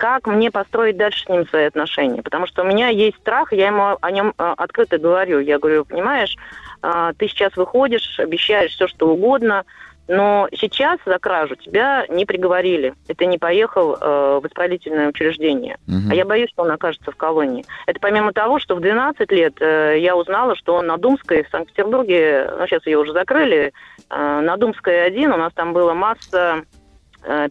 [0.00, 2.22] Как мне построить дальше с ним свои отношения?
[2.22, 5.40] Потому что у меня есть страх, я ему о нем а, открыто говорю.
[5.40, 6.38] Я говорю, понимаешь,
[6.80, 9.66] а, ты сейчас выходишь, обещаешь все, что угодно,
[10.08, 12.94] но сейчас за кражу тебя не приговорили.
[13.14, 15.76] Ты не поехал э, в исправительное учреждение.
[15.86, 16.10] Мгм.
[16.10, 17.64] А я боюсь, что он окажется в колонии.
[17.86, 21.50] Это помимо того, что в 12 лет э, я узнала, что он на Думской в
[21.50, 23.72] Санкт-Петербурге, ну, сейчас ее уже закрыли,
[24.08, 26.79] э, на Думской один, у нас там была масса э,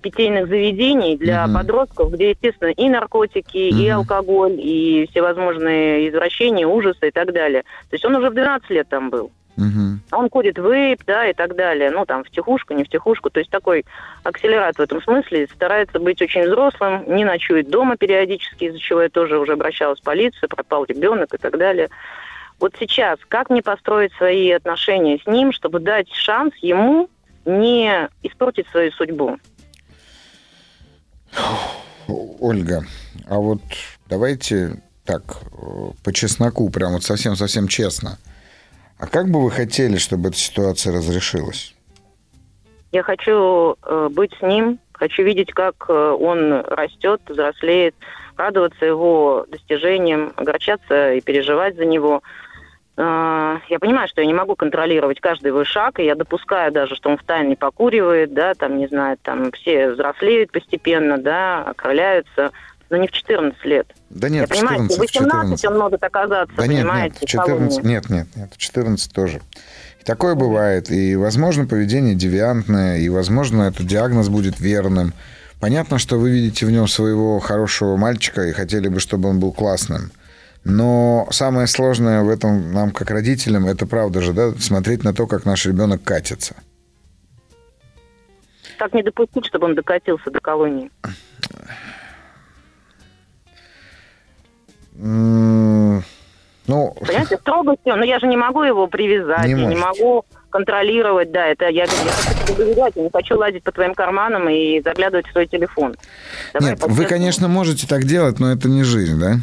[0.02, 1.54] питейных заведений для Мгм.
[1.54, 4.00] подростков, где, естественно, и наркотики, и Мгм.
[4.00, 7.64] алкоголь, и всевозможные извращения, ужасы и так далее.
[7.90, 9.32] То есть он уже в 12 лет там был.
[9.58, 10.00] Мгм.
[10.14, 11.92] Он курит вейп, да, и так далее.
[11.92, 13.30] Ну, там, в тихушку, не в тихушку.
[13.30, 13.86] То есть такой
[14.24, 15.48] акселерат в этом смысле.
[15.54, 20.04] Старается быть очень взрослым, не ночует дома периодически, из-за чего я тоже уже обращалась в
[20.04, 21.90] полицию, пропал ребенок и так далее.
[22.62, 27.10] Вот сейчас, как мне построить свои отношения с ним, чтобы дать шанс ему
[27.46, 29.38] не испортить свою судьбу?
[32.40, 32.86] Ольга,
[33.28, 33.62] а вот
[34.08, 38.18] давайте так, э, по чесноку, прям вот совсем-совсем честно.
[39.00, 41.74] А как бы вы хотели, чтобы эта ситуация разрешилась?
[42.92, 47.96] Я хочу э, быть с ним, хочу видеть, как э, он растет, взрослеет,
[48.36, 52.24] радоваться его достижениям, огорчаться и переживать за него.
[53.00, 56.96] Э, я понимаю, что я не могу контролировать каждый его шаг, и я допускаю даже,
[56.96, 62.52] что он в тайне покуривает, да, там, не знаю, там все взрослеют постепенно, да, окрыляются,
[62.90, 63.88] но не в 14 лет.
[64.10, 65.66] Да нет, я понимаю, что в 14, 18 14.
[65.66, 67.70] он может оказаться, Да нет, понимаете, нет, в колонии.
[67.70, 69.42] 14, нет, нет, нет, 14 тоже.
[70.02, 70.92] И такое бывает.
[70.92, 75.14] И, возможно, поведение девиантное, и, возможно, этот диагноз будет верным.
[75.62, 79.54] Понятно, что вы видите в нем своего хорошего мальчика и хотели бы, чтобы он был
[79.54, 80.12] классным.
[80.64, 85.26] Но самое сложное в этом нам, как родителям, это правда же, да, смотреть на то,
[85.26, 86.56] как наш ребенок катится.
[88.78, 90.92] Как не допустить, чтобы он докатился до колонии?
[96.70, 101.32] Ну, Понимаете, строгостью, но я же не могу его привязать, Не я не могу контролировать,
[101.32, 105.28] да, это я, я хочу доверять, я не хочу лазить по твоим карманам и заглядывать
[105.28, 105.96] в свой телефон.
[106.54, 109.38] Давай нет, вы, конечно, можете так делать, но это не жизнь, да?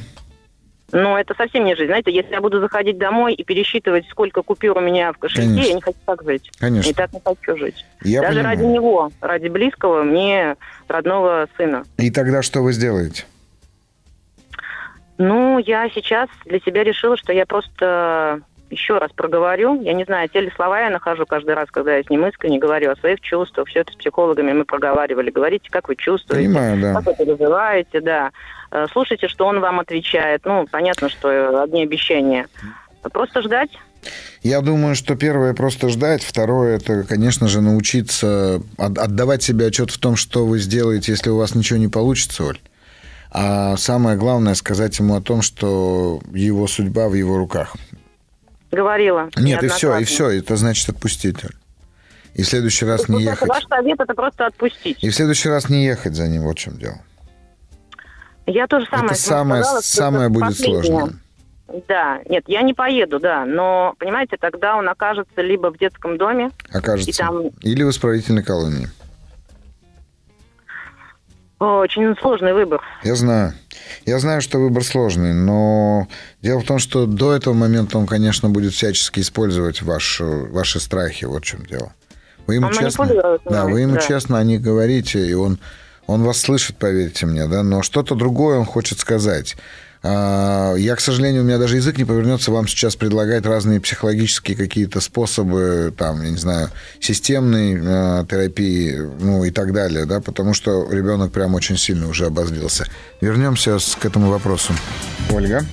[0.92, 1.88] Но это совсем не жизнь.
[1.88, 5.68] Знаете, если я буду заходить домой и пересчитывать, сколько купюр у меня в кошельке, Конечно.
[5.68, 6.50] я не хочу так жить.
[6.60, 6.88] Конечно.
[6.90, 7.84] И так не хочу жить.
[8.02, 8.56] Я Даже понимаю.
[8.58, 11.84] ради него, ради близкого мне родного сына.
[11.98, 13.24] И тогда что вы сделаете?
[15.18, 19.80] Ну, я сейчас для себя решила, что я просто еще раз проговорю.
[19.82, 22.58] Я не знаю, те ли слова я нахожу каждый раз, когда я с ним искренне
[22.58, 23.68] говорю о своих чувствах.
[23.68, 25.30] Все это с психологами мы проговаривали.
[25.30, 26.94] Говорите, как вы чувствуете, Понимаю, да.
[26.94, 28.30] как вы переживаете, да.
[28.70, 30.42] Э, Слушайте, что он вам отвечает.
[30.44, 32.46] Ну, понятно, что э, одни обещания.
[33.12, 33.70] Просто ждать.
[34.42, 39.90] Я думаю, что первое просто ждать, второе это, конечно же, научиться от- отдавать себе отчет
[39.90, 42.60] в том, что вы сделаете, если у вас ничего не получится, Оль.
[43.32, 47.74] А самое главное сказать ему о том, что его судьба в его руках.
[48.70, 49.28] Говорила.
[49.36, 51.50] Нет, и все, и все, это значит отпустить, Оль.
[52.34, 53.48] И в следующий раз не ехать.
[53.48, 55.02] Ваш совет это просто отпустить.
[55.02, 56.98] И в следующий раз не ехать за ним, вот в чем дело.
[58.46, 59.06] Я тоже самое.
[59.10, 60.82] это самое, сказала, самое будет последнее.
[60.84, 61.14] сложное.
[61.88, 66.50] Да, нет, я не поеду, да, но, понимаете, тогда он окажется либо в детском доме,
[66.72, 67.10] Окажется.
[67.10, 68.88] И там- Или в исправительной колонии.
[71.58, 72.82] Очень сложный выбор.
[73.02, 73.54] Я знаю.
[74.04, 76.06] Я знаю, что выбор сложный, но
[76.42, 81.24] дело в том, что до этого момента он, конечно, будет всячески использовать ваш, ваши страхи.
[81.24, 81.92] Вот в чем дело.
[82.46, 84.00] Вы ему Он честно, да, вы ему да.
[84.02, 85.58] честно о них говорите, и он,
[86.06, 89.56] он вас слышит, поверьте мне, да, но что-то другое он хочет сказать.
[90.02, 94.56] А, Я, к сожалению, у меня даже язык не повернется вам сейчас предлагать разные психологические
[94.56, 100.54] какие-то способы, там, я не знаю, системной э, терапии, ну и так далее, да, потому
[100.54, 102.86] что ребенок прям очень сильно уже обозлился.
[103.20, 104.74] Вернемся к этому вопросу.
[105.32, 105.64] Ольга,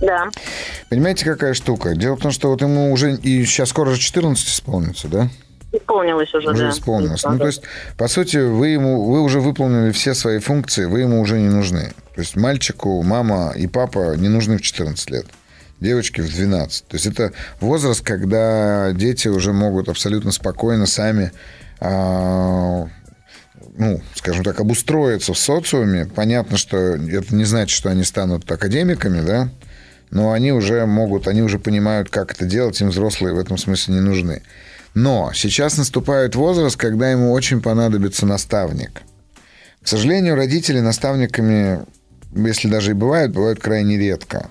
[0.00, 0.28] Да.
[0.88, 1.96] понимаете, какая штука?
[1.96, 5.28] Дело в том, что вот ему уже и сейчас скоро же 14 исполнится, да?
[5.72, 6.70] Исполнилось уже, уже да.
[6.70, 7.22] исполнилось.
[7.24, 7.62] Ну, то есть,
[7.96, 11.92] по сути, вы ему, вы уже выполнили все свои функции, вы ему уже не нужны.
[12.14, 15.26] То есть мальчику мама и папа не нужны в 14 лет.
[15.78, 16.86] Девочке в 12.
[16.88, 21.32] То есть это возраст, когда дети уже могут абсолютно спокойно сами
[21.80, 22.88] а,
[23.76, 26.06] ну, скажем так, обустроиться в социуме.
[26.06, 29.48] Понятно, что это не значит, что они станут академиками, да,
[30.10, 33.94] но они уже могут, они уже понимают, как это делать, им взрослые в этом смысле
[33.94, 34.42] не нужны.
[34.94, 39.02] Но сейчас наступает возраст, когда ему очень понадобится наставник.
[39.82, 41.80] К сожалению, родители наставниками,
[42.34, 44.48] если даже и бывают, бывают крайне редко.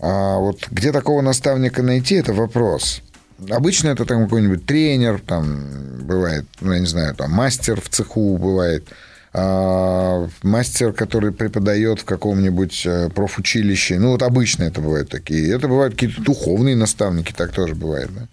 [0.00, 3.02] А вот где такого наставника найти, это вопрос.
[3.50, 5.62] Обычно это там какой-нибудь тренер, там
[6.02, 8.86] бывает, ну, я не знаю, там мастер в цеху бывает,
[9.32, 13.98] а, мастер, который преподает в каком-нибудь э, профучилище.
[13.98, 15.54] Ну, вот обычно это бывают такие.
[15.54, 18.26] Это бывают какие-то духовные наставники, так тоже бывает, да?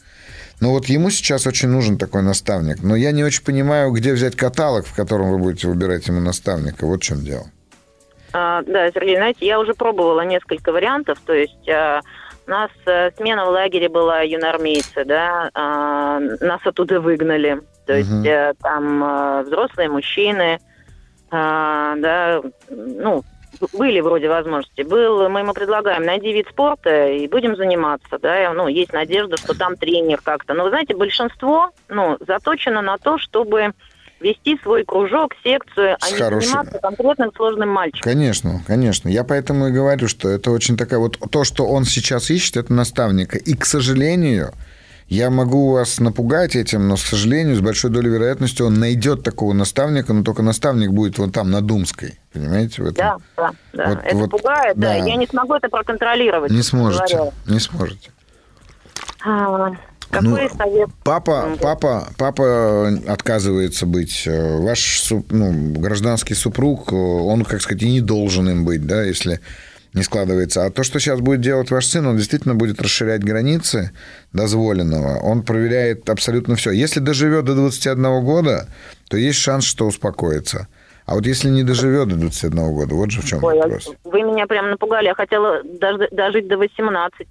[0.59, 2.81] Но вот ему сейчас очень нужен такой наставник.
[2.81, 6.85] Но я не очень понимаю, где взять каталог, в котором вы будете выбирать ему наставника.
[6.85, 7.45] Вот в чем дело.
[8.33, 11.19] А, да, Сергей, знаете, я уже пробовала несколько вариантов.
[11.25, 12.01] То есть а,
[12.47, 17.61] у нас а, смена в лагере была юнормейцы, да, а, нас оттуда выгнали.
[17.85, 18.27] То есть угу.
[18.27, 20.59] а, там а, взрослые мужчины,
[21.29, 23.23] а, да, ну,
[23.73, 24.81] были вроде возможности.
[24.81, 29.57] Был, мы ему предлагаем, найди вид спорта и будем заниматься, да, ну, есть надежда, что
[29.57, 30.53] там тренер как-то.
[30.53, 33.73] Но, вы знаете, большинство, ну, заточено на то, чтобы
[34.19, 36.49] вести свой кружок, секцию, а не хорошим.
[36.49, 38.11] заниматься конкретным сложным мальчиком.
[38.11, 39.09] Конечно, конечно.
[39.09, 42.73] Я поэтому и говорю, что это очень такая вот то, что он сейчас ищет, это
[42.73, 43.37] наставника.
[43.37, 44.53] И, к сожалению,
[45.09, 49.53] я могу вас напугать этим, но, к сожалению, с большой долей вероятности он найдет такого
[49.53, 52.19] наставника, но только наставник будет вот там, на Думской.
[52.33, 52.83] Понимаете?
[52.83, 52.95] В этом.
[52.95, 53.89] Да, да, да.
[53.89, 54.89] Вот, это вот, пугает, да.
[54.89, 54.95] да.
[54.95, 56.51] Я не смогу это проконтролировать.
[56.51, 57.31] Не сможете, говоря.
[57.45, 58.11] не сможете.
[59.25, 59.71] А,
[60.09, 60.89] какой ну, совет?
[61.03, 64.23] Папа, папа, папа отказывается быть.
[64.25, 69.39] Э, ваш ну, гражданский супруг, он, как сказать, и не должен им быть, да, если
[69.97, 70.65] не складывается.
[70.65, 73.91] А то, что сейчас будет делать ваш сын, он действительно будет расширять границы
[74.31, 75.17] дозволенного.
[75.17, 76.71] Он проверяет абсолютно все.
[76.71, 78.67] Если доживет до 21 года,
[79.09, 80.67] то есть шанс, что успокоится.
[81.07, 83.89] А вот если не доживет до 21 года, вот же в чем Ой, вопрос.
[84.03, 85.05] Вы меня прям напугали.
[85.05, 85.63] Я хотела
[86.11, 87.27] дожить до 18.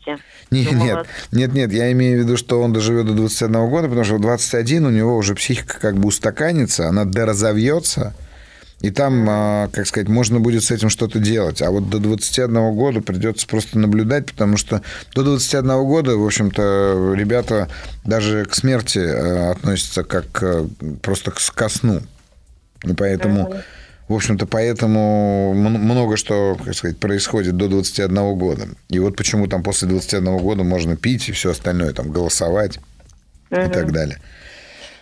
[0.51, 1.73] Нет, нет, нет, нет.
[1.73, 4.91] Я имею в виду, что он доживет до 21 года, потому что в 21 у
[4.91, 8.15] него уже психика как бы устаканится, она доразовьется,
[8.81, 11.63] и там, а, как сказать, можно будет с этим что-то делать.
[11.63, 14.83] А вот до 21 года придется просто наблюдать, потому что
[15.15, 17.69] до 21 года, в общем-то, ребята
[18.05, 20.67] даже к смерти э, относятся как э,
[21.01, 22.03] просто к сну.
[22.85, 23.55] И поэтому,
[24.09, 28.69] в общем-то, поэтому много что, как сказать, происходит до 21 года.
[28.91, 32.79] И вот почему там после 21 года можно пить и все остальное, там, голосовать
[33.51, 34.19] и так далее.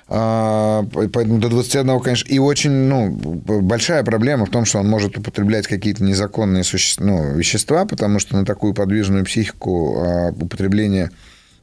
[0.06, 5.16] А, поэтому до 21, конечно, и очень, ну, большая проблема в том, что он может
[5.16, 7.02] употреблять какие-то незаконные суще...
[7.02, 11.10] ну, вещества, потому что на такую подвижную психику а, употребление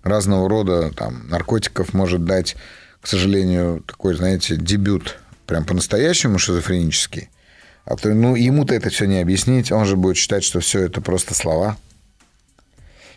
[0.04, 2.56] разного рода там, наркотиков может дать,
[2.99, 7.30] к сожалению, такой, знаете, дебют прям по-настоящему шизофренический.
[7.86, 11.01] А то, ну, ему-то это все не объяснить, он же будет считать, что все это
[11.01, 11.77] просто слова.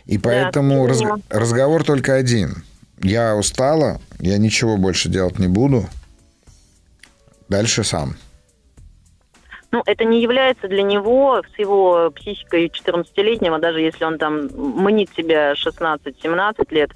[0.05, 1.01] И поэтому да, раз...
[1.29, 2.63] разговор только один–
[3.01, 5.85] я устала, я ничего больше делать не буду.
[7.49, 8.15] Дальше сам.
[9.71, 15.09] Ну, это не является для него, с его психикой 14-летнего, даже если он там мнит
[15.17, 16.91] себя 16-17 лет,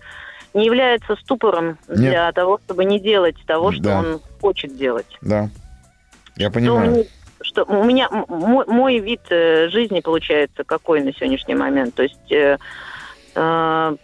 [0.53, 1.97] не является ступором Нет.
[1.97, 3.99] для того, чтобы не делать того, что да.
[3.99, 5.17] он хочет делать.
[5.21, 5.49] Да,
[6.37, 7.05] я понимаю.
[7.41, 11.95] Что, что у меня мой, мой вид э, жизни получается какой на сегодняшний момент.
[11.95, 12.57] То есть э,
[13.35, 13.95] э,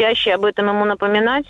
[0.00, 1.44] чаще об этом ему напоминать,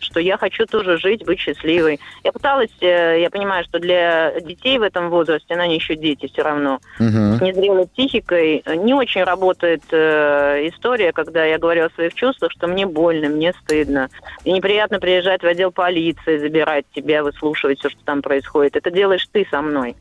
[0.00, 2.00] что я хочу тоже жить, быть счастливой.
[2.24, 6.26] Я пыталась, э, я понимаю, что для детей в этом возрасте, но они еще дети
[6.26, 7.36] все равно, угу.
[7.36, 12.66] с незрелой психикой, не очень работает э, история, когда я говорю о своих чувствах, что
[12.66, 14.08] мне больно, мне стыдно.
[14.44, 18.74] И неприятно приезжать в отдел полиции, забирать тебя, выслушивать все, что там происходит.
[18.74, 19.94] Это делаешь ты со мной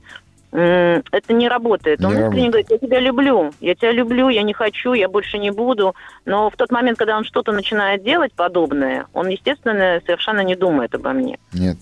[0.51, 2.03] это не работает.
[2.03, 5.37] Он не искренне говорит, я тебя люблю, я тебя люблю, я не хочу, я больше
[5.37, 5.95] не буду.
[6.25, 10.95] Но в тот момент, когда он что-то начинает делать подобное, он, естественно, совершенно не думает
[10.95, 11.37] обо мне.
[11.53, 11.77] Нет.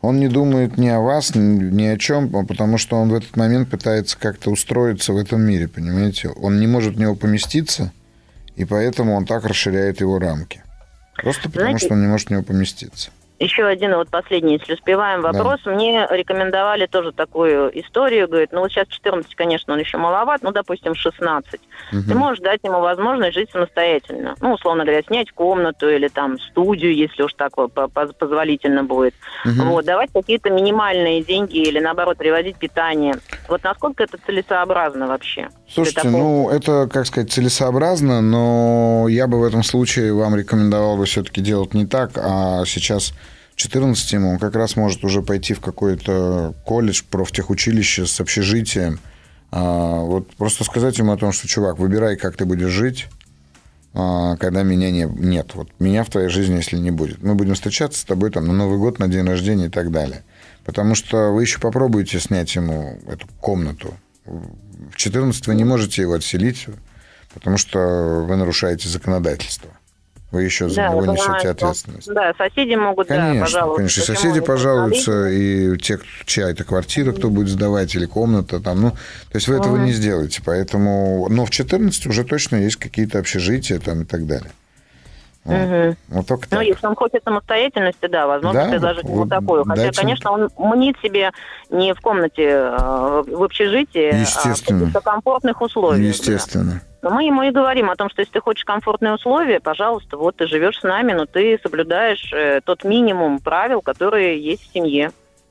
[0.00, 3.70] Он не думает ни о вас, ни о чем, потому что он в этот момент
[3.70, 6.30] пытается как-то устроиться в этом мире, понимаете?
[6.30, 7.92] Он не может в него поместиться,
[8.56, 10.64] и поэтому он так расширяет его рамки.
[11.14, 13.10] Просто потому, Знаете, что он не может в него поместиться
[13.42, 15.60] Еще один, вот последний, если успеваем, вопрос.
[15.64, 15.72] Да.
[15.72, 18.28] Мне рекомендовали тоже такую историю.
[18.28, 21.60] Говорит, ну вот сейчас 14, конечно, он еще маловат, ну, допустим, 16.
[21.92, 22.02] Угу.
[22.08, 24.36] Ты можешь дать ему возможность жить самостоятельно.
[24.40, 27.52] Ну, условно говоря, снять комнату или там студию, если уж так
[28.18, 29.14] позволительно будет.
[29.44, 29.64] Угу.
[29.70, 33.14] Вот, давать какие-то минимальные деньги или, наоборот, привозить питание.
[33.48, 35.48] Вот насколько это целесообразно вообще?
[35.68, 41.06] Слушайте, ну, это, как сказать, целесообразно, но я бы в этом случае вам рекомендовал бы
[41.06, 43.14] все-таки делать не так, а сейчас
[43.56, 48.98] 14 ему он как раз может уже пойти в какой-то колледж, профтехучилище с общежитием.
[49.50, 53.08] А, вот просто сказать ему о том, что, чувак, выбирай, как ты будешь жить,
[53.94, 55.54] а, когда меня не, нет.
[55.54, 57.22] Вот меня в твоей жизни, если не будет.
[57.22, 60.24] Мы будем встречаться с тобой там на Новый год, на день рождения и так далее.
[60.64, 63.94] Потому что вы еще попробуете снять ему эту комнату.
[64.24, 66.66] В 14 вы не можете его отселить,
[67.34, 69.70] потому что вы нарушаете законодательство.
[70.32, 72.12] Вы еще за да, него несете ответственность.
[72.12, 73.76] Да, соседи могут, конечно, да, пожалуйста.
[73.76, 78.80] Конечно, и соседи пожалуются, и те, чья это квартира, кто будет сдавать, или комната там.
[78.80, 78.96] Ну, то
[79.34, 80.40] есть вы этого не сделаете.
[80.42, 81.28] Поэтому...
[81.28, 84.50] Но в 14 уже точно есть какие-то общежития там и так далее.
[85.44, 85.54] Вот.
[85.54, 85.96] Угу.
[86.08, 86.60] Вот только так.
[86.60, 88.70] Ну, если он хочет самостоятельности, да, возможно, да?
[88.70, 89.64] предложить ему вот, такую.
[89.64, 90.00] Хотя, дайте...
[90.00, 91.32] конечно, он мнит себе
[91.70, 94.90] не в комнате э, в общежитии, Естественно.
[94.94, 96.14] а в комфортных условиях.
[96.14, 96.80] Естественно.
[97.02, 97.08] Да.
[97.08, 100.36] Но мы ему и говорим о том, что если ты хочешь комфортные условия, пожалуйста, вот
[100.36, 105.10] ты живешь с нами, но ты соблюдаешь э, тот минимум правил, которые есть в семье.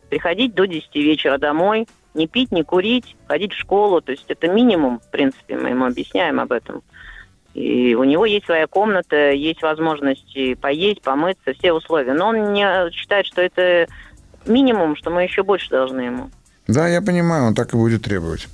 [0.09, 3.99] Приходить до 10 вечера домой, не пить, не курить, ходить в школу.
[3.99, 6.83] То есть это минимум, в принципе, мы ему объясняем об этом.
[7.53, 12.13] И у него есть своя комната, есть возможность поесть, помыться, все условия.
[12.13, 13.87] Но он не считает, что это
[14.45, 16.29] минимум, что мы еще больше должны ему.
[16.67, 18.47] Да, я понимаю, он так и будет требовать.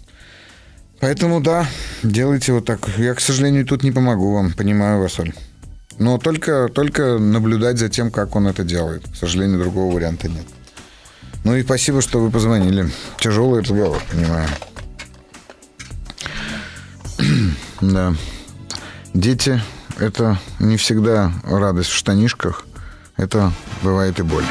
[0.99, 1.67] Поэтому да,
[2.01, 2.79] делайте вот так.
[2.97, 5.33] Я, к сожалению, тут не помогу вам, понимаю вас, Оль.
[5.99, 9.03] Но только, только наблюдать за тем, как он это делает.
[9.03, 10.45] К сожалению, другого варианта нет.
[11.43, 12.89] Ну и спасибо, что вы позвонили.
[13.19, 14.47] Тяжелый разговор, понимаю.
[17.81, 18.13] да.
[19.17, 19.59] Дети–
[19.97, 22.65] это не всегда радость в штанишках.
[23.15, 23.51] Это
[23.81, 24.43] бывает и боль.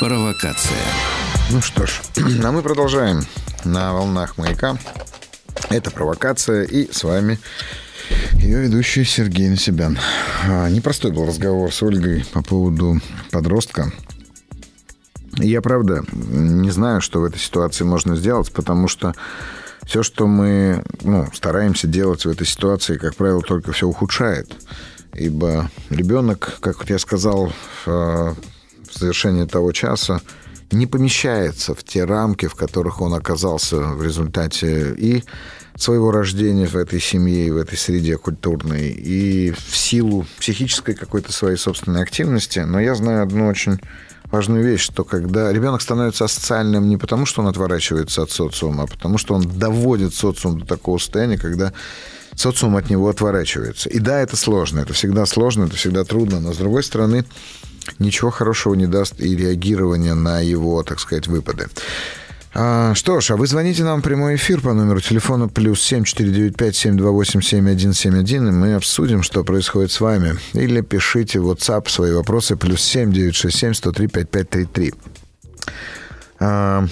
[0.00, 0.82] Провокация.
[1.50, 2.00] Ну что ж,
[2.44, 3.22] а мы продолжаем
[3.64, 4.76] на волнах маяка.
[5.68, 7.38] Это провокация, и с вами
[8.32, 9.96] ее ведущий Сергей Насибян.
[10.48, 13.92] А, непростой был разговор с Ольгой по поводу подростка.
[15.36, 19.14] Я, правда, не знаю, что в этой ситуации можно сделать, потому что
[19.84, 24.52] все, что мы ну, стараемся делать в этой ситуации, как правило, только все ухудшает.
[25.14, 27.52] Ибо ребенок, как я сказал
[27.86, 28.34] а,
[28.88, 30.20] в завершении того часа
[30.70, 35.24] не помещается в те рамки, в которых он оказался в результате и
[35.76, 41.56] своего рождения в этой семье в этой среде культурной, и в силу психической какой-то своей
[41.56, 42.60] собственной активности.
[42.60, 43.80] Но я знаю одну очень
[44.30, 48.86] важную вещь, что когда ребенок становится социальным не потому, что он отворачивается от социума, а
[48.86, 51.72] потому что он доводит социум до такого состояния, когда
[52.34, 53.88] социум от него отворачивается.
[53.88, 57.24] И да, это сложно, это всегда сложно, это всегда трудно, но с другой стороны,
[57.98, 61.68] ничего хорошего не даст и реагирование на его, так сказать, выпады.
[62.52, 68.48] А, что ж, а вы звоните нам в прямой эфир по номеру телефона плюс 7495-728-7171,
[68.48, 70.36] и мы обсудим, что происходит с вами.
[70.54, 74.94] Или пишите в WhatsApp свои вопросы плюс 7967-103-5533.
[76.40, 76.84] А,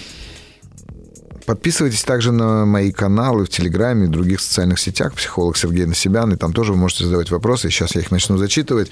[1.48, 5.14] Подписывайтесь также на мои каналы в Телеграме и других социальных сетях.
[5.14, 6.30] Психолог Сергей Насибян.
[6.34, 7.70] И там тоже вы можете задавать вопросы.
[7.70, 8.90] Сейчас я их начну зачитывать.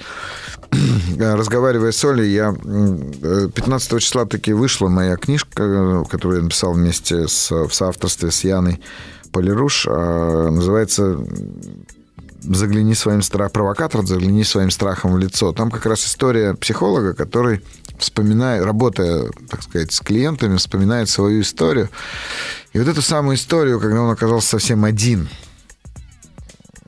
[1.19, 7.51] Разговаривая с Олей, я 15 числа таки вышла моя книжка, которую я написал вместе с,
[7.51, 8.81] в соавторстве с Яной
[9.31, 9.87] Полируш.
[9.89, 11.19] А, называется
[12.41, 15.51] загляни своим страхом, провокатор, загляни своим страхом в лицо.
[15.53, 17.61] Там как раз история психолога, который
[17.97, 21.89] вспоминая, работая, так сказать, с клиентами, вспоминает свою историю.
[22.73, 25.29] И вот эту самую историю, когда он оказался совсем один.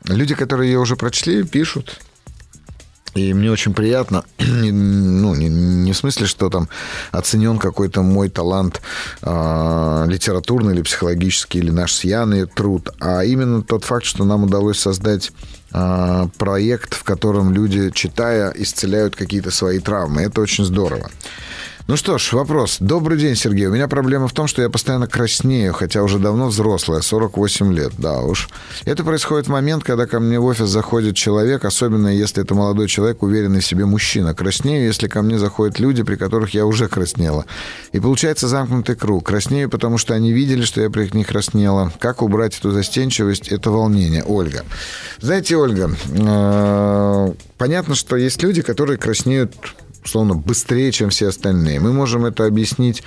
[0.05, 1.99] Люди, которые ее уже прочли, пишут.
[3.15, 6.69] И мне очень приятно, ну, не, не в смысле, что там
[7.11, 8.81] оценен какой-то мой талант
[9.21, 12.03] э, литературный или психологический, или наш с
[12.45, 15.31] труд, а именно тот факт, что нам удалось создать
[15.73, 20.21] э, проект, в котором люди, читая, исцеляют какие-то свои травмы.
[20.21, 21.09] Это очень здорово.
[21.89, 22.77] Ну что ж, вопрос.
[22.79, 23.65] Добрый день, Сергей.
[23.65, 27.93] У меня проблема в том, что я постоянно краснею, хотя уже давно взрослая, 48 лет,
[27.97, 28.47] да уж.
[28.85, 32.87] Это происходит в момент, когда ко мне в офис заходит человек, особенно если это молодой
[32.87, 34.35] человек, уверенный в себе мужчина.
[34.35, 37.47] Краснею, если ко мне заходят люди, при которых я уже краснела.
[37.91, 39.25] И получается замкнутый круг.
[39.25, 41.91] Краснею, потому что они видели, что я при них краснела.
[41.97, 44.23] Как убрать эту застенчивость, это волнение?
[44.23, 44.63] Ольга.
[45.21, 49.55] Знаете, Ольга, э, понятно, что есть люди, которые краснеют
[50.03, 51.79] условно, быстрее, чем все остальные.
[51.79, 53.03] Мы можем это объяснить,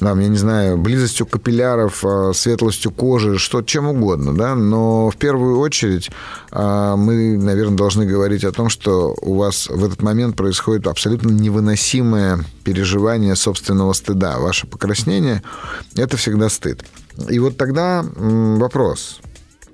[0.00, 5.16] нам, я не знаю, близостью капилляров, а, светлостью кожи, что чем угодно, да, но в
[5.16, 6.10] первую очередь
[6.50, 11.30] а, мы, наверное, должны говорить о том, что у вас в этот момент происходит абсолютно
[11.30, 14.38] невыносимое переживание собственного стыда.
[14.38, 15.42] Ваше покраснение–
[15.96, 16.84] это всегда стыд.
[17.28, 19.20] И вот тогда вопрос,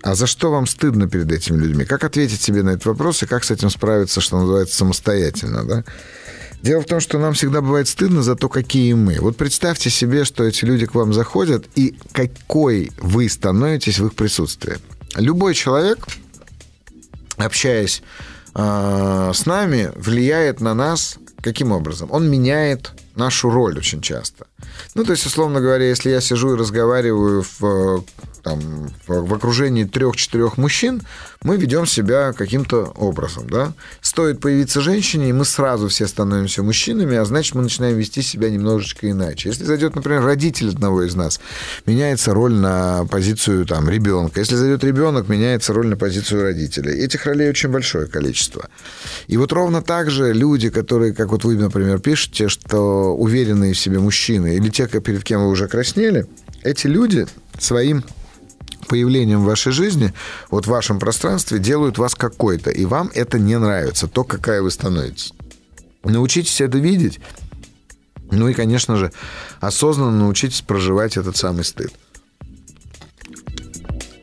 [0.02, 1.84] а за что вам стыдно перед этими людьми?
[1.84, 5.84] Как ответить себе на этот вопрос и как с этим справиться, что называется, самостоятельно, да?
[6.62, 9.18] Дело в том, что нам всегда бывает стыдно за то, какие мы.
[9.20, 14.14] Вот представьте себе, что эти люди к вам заходят, и какой вы становитесь в их
[14.14, 14.78] присутствии.
[15.16, 16.06] Любой человек,
[17.36, 18.02] общаясь
[18.54, 22.08] э, с нами, влияет на нас каким образом?
[22.12, 24.46] Он меняет нашу роль очень часто.
[24.94, 28.04] Ну, то есть, условно говоря, если я сижу и разговариваю в
[28.42, 31.02] там, в окружении трех-четырех мужчин,
[31.42, 33.72] мы ведем себя каким-то образом, да.
[34.00, 38.50] Стоит появиться женщине, и мы сразу все становимся мужчинами, а значит, мы начинаем вести себя
[38.50, 39.48] немножечко иначе.
[39.48, 41.40] Если зайдет, например, родитель одного из нас,
[41.86, 44.40] меняется роль на позицию там, ребенка.
[44.40, 46.92] Если зайдет ребенок, меняется роль на позицию родителя.
[46.92, 48.68] Этих ролей очень большое количество.
[49.28, 53.78] И вот ровно так же люди, которые, как вот вы, например, пишете, что уверенные в
[53.78, 56.26] себе мужчины, или те, перед кем вы уже краснели,
[56.62, 57.26] эти люди
[57.58, 58.04] своим
[58.88, 60.12] появлением в вашей жизни,
[60.50, 64.70] вот в вашем пространстве, делают вас какой-то, и вам это не нравится, то, какая вы
[64.70, 65.32] становитесь.
[66.04, 67.20] Научитесь это видеть,
[68.30, 69.12] ну и, конечно же,
[69.60, 71.92] осознанно научитесь проживать этот самый стыд.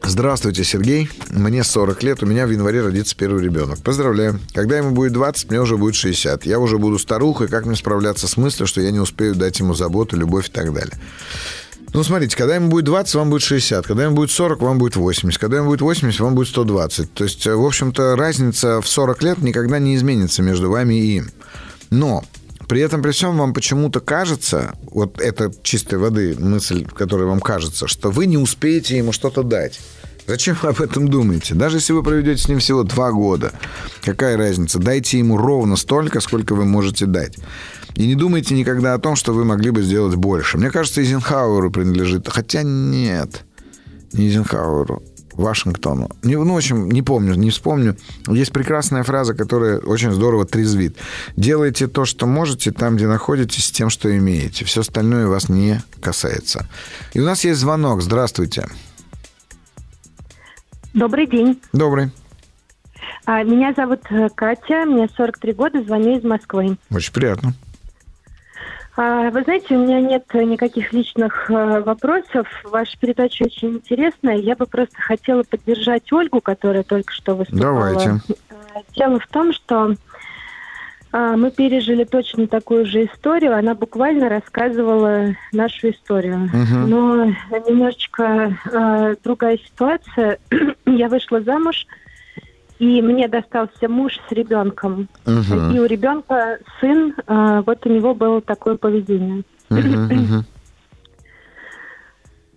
[0.09, 1.07] Здравствуйте, Сергей.
[1.29, 3.77] Мне 40 лет, у меня в январе родится первый ребенок.
[3.83, 4.39] Поздравляю.
[4.55, 6.47] Когда ему будет 20, мне уже будет 60.
[6.47, 9.75] Я уже буду старухой, как мне справляться с мыслью, что я не успею дать ему
[9.75, 10.97] заботу, любовь и так далее.
[11.93, 13.85] Ну, смотрите, когда ему будет 20, вам будет 60.
[13.85, 15.39] Когда ему будет 40, вам будет 80.
[15.39, 17.13] Когда ему будет 80, вам будет 120.
[17.13, 21.29] То есть, в общем-то, разница в 40 лет никогда не изменится между вами и им.
[21.91, 22.23] Но
[22.67, 27.87] при этом, при всем, вам почему-то кажется, вот это чистой воды мысль, которая вам кажется,
[27.87, 29.79] что вы не успеете ему что-то дать.
[30.29, 31.55] Зачем вы об этом думаете?
[31.55, 33.51] Даже если вы проведете с ним всего два года,
[34.03, 34.77] какая разница?
[34.77, 37.35] Дайте ему ровно столько, сколько вы можете дать.
[37.95, 40.59] И не думайте никогда о том, что вы могли бы сделать больше.
[40.59, 42.27] Мне кажется, Эйзенхауэру принадлежит.
[42.27, 43.43] Хотя нет,
[44.13, 45.01] не Эйзенхауэру.
[45.33, 46.11] Вашингтону.
[46.21, 47.97] Не, ну, в общем, не помню, не вспомню.
[48.27, 50.95] Есть прекрасная фраза, которая очень здорово трезвит.
[51.37, 54.63] Делайте то, что можете, там, где находитесь, с тем, что имеете.
[54.65, 56.67] Все остальное вас не касается.
[57.13, 58.03] И у нас есть звонок.
[58.03, 58.67] Здравствуйте.
[60.93, 61.61] Добрый день.
[61.73, 62.09] Добрый.
[63.25, 66.77] А, меня зовут э, Катя, мне 43 года, звоню из Москвы.
[66.91, 67.53] Очень приятно.
[68.97, 72.47] А, вы знаете, у меня нет никаких личных э, вопросов.
[72.63, 74.37] Ваша передача очень интересная.
[74.37, 77.93] Я бы просто хотела поддержать Ольгу, которая только что выступала.
[77.93, 78.21] Давайте.
[78.49, 79.95] Э, дело в том, что
[81.11, 83.57] мы пережили точно такую же историю.
[83.57, 86.45] Она буквально рассказывала нашу историю.
[86.45, 86.87] Угу.
[86.87, 87.25] Но
[87.67, 90.37] немножечко э, другая ситуация.
[90.85, 91.87] Я вышла замуж
[92.79, 95.09] и мне достался муж с ребенком.
[95.25, 95.75] Угу.
[95.75, 99.43] И у ребенка сын, э, вот у него было такое поведение.
[99.69, 100.43] Угу, угу.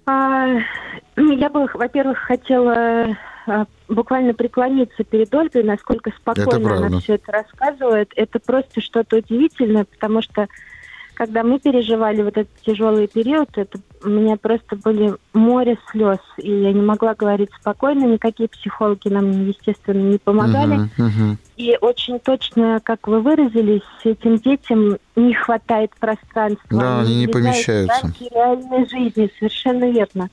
[0.04, 0.48] А,
[1.16, 8.12] я бы, во-первых, хотела а, буквально преклониться перед Ольгой, насколько спокойно она все это рассказывает.
[8.16, 10.48] Это просто что-то удивительное, потому что
[11.14, 16.50] когда мы переживали вот этот тяжелый период, это у меня просто были море слез, и
[16.50, 20.76] я не могла говорить спокойно, никакие психологи нам, естественно, не помогали.
[20.76, 21.36] Uh-huh, uh-huh.
[21.56, 26.80] И очень точно, как вы выразились, этим детям не хватает пространства.
[26.80, 28.06] Да, они, не помещаются.
[28.06, 30.28] В реальной жизни, совершенно верно.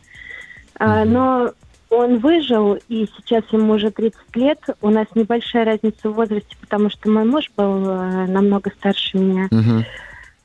[0.80, 1.06] Uh-huh.
[1.06, 1.52] Но
[1.90, 4.60] он выжил, и сейчас ему уже 30 лет.
[4.82, 9.50] У нас небольшая разница в возрасте, потому что мой муж был э, намного старше меня.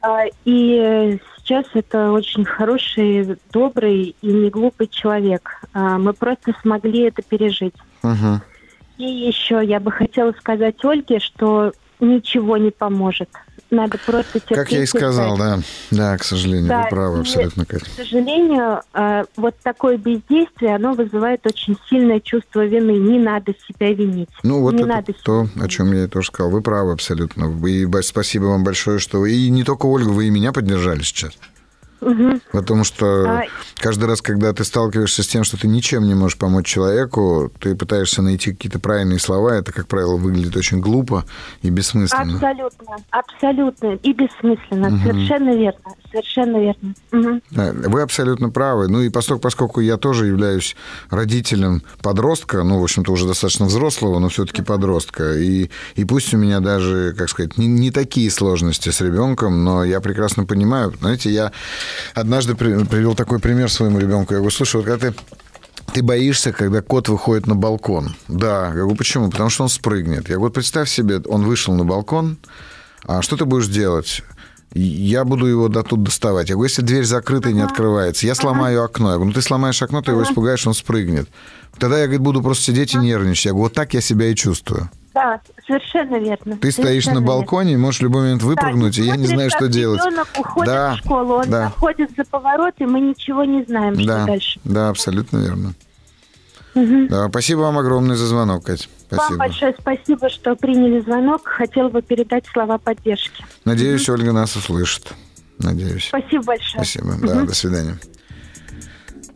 [0.00, 5.62] А, и сейчас это очень хороший, добрый и не глупый человек.
[5.72, 7.74] А, мы просто смогли это пережить.
[8.02, 8.40] Угу.
[8.98, 11.72] И еще я бы хотела сказать Ольге, что
[12.04, 13.28] ничего не поможет.
[13.70, 14.56] надо просто терпеть.
[14.56, 15.58] Как я и сказал, да.
[15.90, 17.84] Да, к сожалению, да, вы правы абсолютно, Катя.
[17.84, 22.92] К сожалению, э, вот такое бездействие, оно вызывает очень сильное чувство вины.
[22.92, 24.28] Не надо себя винить.
[24.42, 26.50] Ну, вот не это надо то, о чем я тоже сказал.
[26.50, 27.52] Вы правы абсолютно.
[27.66, 29.32] И спасибо вам большое, что вы...
[29.32, 31.32] И не только Ольга, вы и меня поддержали сейчас.
[32.04, 32.40] Угу.
[32.52, 33.42] Потому что а...
[33.76, 37.74] каждый раз, когда ты сталкиваешься с тем, что ты ничем не можешь помочь человеку, ты
[37.74, 41.24] пытаешься найти какие-то правильные слова, это, как правило, выглядит очень глупо
[41.62, 42.34] и бессмысленно.
[42.34, 44.88] Абсолютно, абсолютно и бессмысленно.
[44.88, 44.98] Угу.
[44.98, 46.94] Совершенно верно, совершенно верно.
[47.12, 47.40] Угу.
[47.90, 48.88] Вы абсолютно правы.
[48.88, 50.76] Ну и поскольку, поскольку я тоже являюсь
[51.10, 56.36] родителем подростка, ну, в общем-то, уже достаточно взрослого, но все-таки подростка, и, и пусть у
[56.36, 61.30] меня даже, как сказать, не, не такие сложности с ребенком, но я прекрасно понимаю, знаете,
[61.30, 61.52] я
[62.14, 64.34] однажды привел такой пример своему ребенку.
[64.34, 65.16] Я говорю, слушай, вот когда ты
[65.92, 68.16] ты боишься, когда кот выходит на балкон.
[68.26, 68.68] Да.
[68.68, 69.30] Я говорю, почему?
[69.30, 70.28] Потому что он спрыгнет.
[70.28, 72.38] Я говорю, представь себе, он вышел на балкон,
[73.04, 74.22] а что ты будешь делать?
[74.72, 76.48] Я буду его до тут доставать.
[76.48, 79.10] Я говорю, если дверь закрыта и не открывается, я сломаю окно.
[79.10, 81.28] Я говорю, ну ты сломаешь окно, ты его испугаешь, он спрыгнет.
[81.78, 83.46] Тогда я, говорит, буду просто сидеть и нервничать.
[83.46, 84.90] Я говорю, вот так я себя и чувствую.
[85.14, 86.56] Да, совершенно верно.
[86.56, 89.48] Ты совершенно стоишь на балконе можешь в любой момент выпрыгнуть, да, и я не знаю,
[89.48, 90.04] что делать.
[90.04, 91.64] Ребенок уходит да, в школу, он да.
[91.66, 94.60] заходит за поворот, и мы ничего не знаем, да, что дальше.
[94.64, 95.74] Да, абсолютно верно.
[96.74, 97.08] Угу.
[97.08, 98.88] Да, спасибо вам огромное за звонок, Катя.
[99.06, 99.28] Спасибо.
[99.28, 101.42] Вам большое спасибо, что приняли звонок.
[101.44, 103.44] Хотела бы передать слова поддержки.
[103.64, 104.18] Надеюсь, угу.
[104.18, 105.12] Ольга нас услышит.
[105.58, 106.08] Надеюсь.
[106.08, 106.84] Спасибо большое.
[106.84, 107.10] Спасибо.
[107.12, 107.26] Угу.
[107.26, 107.98] Да, до свидания.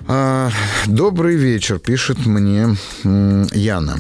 [0.09, 0.51] А,
[0.87, 3.97] добрый вечер, пишет мне Яна.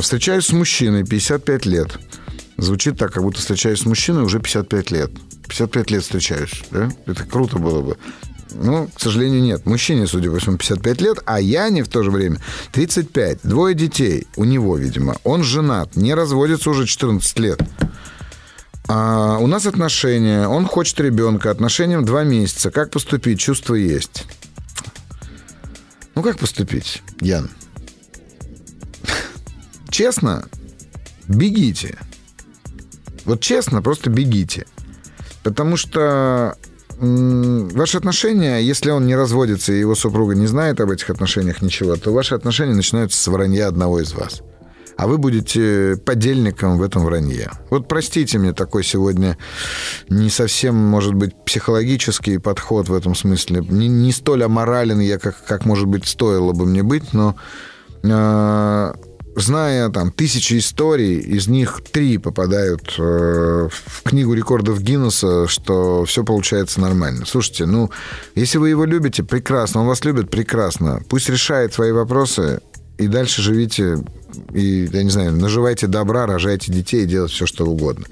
[0.00, 1.98] Встречаюсь с мужчиной, 55 лет.
[2.58, 5.10] Звучит так, как будто встречаюсь с мужчиной уже 55 лет.
[5.48, 6.90] 55 лет встречаюсь, да?
[7.06, 7.96] Это круто было бы.
[8.52, 9.66] Ну, к сожалению, нет.
[9.66, 12.40] Мужчине, судя по всему, 55 лет, а Яне в то же время
[12.72, 13.40] 35.
[13.42, 15.16] Двое детей у него, видимо.
[15.24, 17.60] Он женат, не разводится уже 14 лет.
[18.88, 22.70] А у нас отношения, он хочет ребенка, отношениям два месяца.
[22.70, 23.38] Как поступить?
[23.38, 24.24] Чувство есть.
[26.14, 27.50] Ну, как поступить, Ян?
[29.90, 30.48] Честно,
[31.28, 31.98] бегите.
[33.24, 34.66] Вот честно, просто бегите.
[35.42, 36.56] Потому что
[37.00, 41.96] ваши отношения, если он не разводится и его супруга не знает об этих отношениях ничего,
[41.96, 44.42] то ваши отношения начинаются с вранья одного из вас.
[44.96, 47.52] А вы будете подельником в этом вранье.
[47.70, 49.38] Вот простите мне такой сегодня
[50.08, 53.64] не совсем, может быть, психологический подход в этом смысле.
[53.68, 57.36] Не, не столь аморален я, как, как, может быть, стоило бы мне быть, но
[58.02, 58.92] э,
[59.36, 66.24] зная там тысячи историй, из них три попадают э, в книгу рекордов Гиннесса, что все
[66.24, 67.24] получается нормально.
[67.26, 67.90] Слушайте, ну,
[68.34, 71.02] если вы его любите, прекрасно, он вас любит, прекрасно.
[71.08, 72.60] Пусть решает свои вопросы,
[72.98, 73.98] и дальше живите,
[74.52, 78.06] и, я не знаю, наживайте добра, рожайте детей делайте все, что угодно.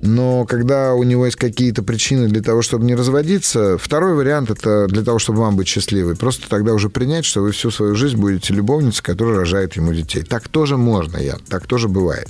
[0.00, 4.86] Но когда у него есть какие-то причины для того, чтобы не разводиться, второй вариант это
[4.86, 6.14] для того, чтобы вам быть счастливой.
[6.14, 10.22] Просто тогда уже принять, что вы всю свою жизнь будете любовницей, которая рожает ему детей.
[10.22, 11.36] Так тоже можно, я.
[11.48, 12.28] Так тоже бывает.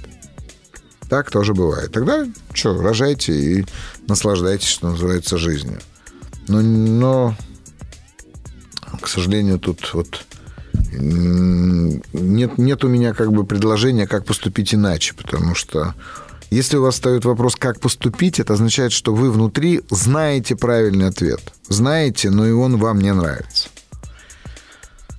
[1.10, 1.92] Так тоже бывает.
[1.92, 3.66] Тогда что, рожайте и
[4.06, 5.78] наслаждайтесь, что называется, жизнью.
[6.48, 7.36] Но, но
[9.02, 10.24] к сожалению, тут вот
[10.92, 15.94] нет, нет у меня как бы предложения, как поступить иначе, потому что
[16.51, 21.40] если у вас встает вопрос, как поступить, это означает, что вы внутри знаете правильный ответ.
[21.68, 23.68] Знаете, но и он вам не нравится.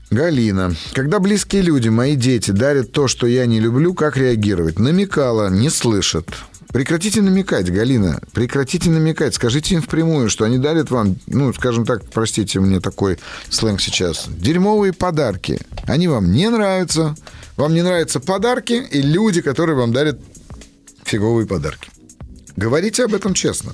[0.10, 0.76] Галина.
[0.94, 4.80] Когда близкие люди, мои дети, дарят то, что я не люблю, как реагировать?
[4.80, 6.28] Намекала, не слышат.
[6.72, 8.20] Прекратите намекать, Галина.
[8.32, 9.36] Прекратите намекать.
[9.36, 13.20] Скажите им впрямую, что они дарят вам, ну, скажем так, простите мне такой
[13.50, 15.60] сленг сейчас, дерьмовые подарки.
[15.86, 17.16] Они вам не нравятся.
[17.56, 20.20] Вам не нравятся подарки и люди, которые вам дарят
[21.10, 21.90] фиговые подарки.
[22.56, 23.74] Говорите об этом честно.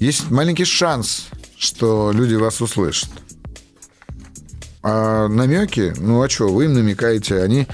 [0.00, 3.10] Есть маленький шанс, что люди вас услышат.
[4.82, 7.66] А намеки, ну а что, вы им намекаете, они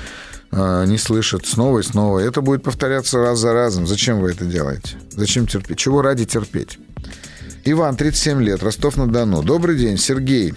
[0.53, 2.21] э, не слышат снова и снова.
[2.21, 3.87] Это будет повторяться раз за разом.
[3.87, 4.97] Зачем вы это делаете?
[5.11, 5.79] Зачем терпеть?
[5.79, 6.79] Чего ради терпеть?
[7.65, 9.43] Иван, 37 лет, Ростов-на-Дону.
[9.43, 10.55] Добрый день, Сергей.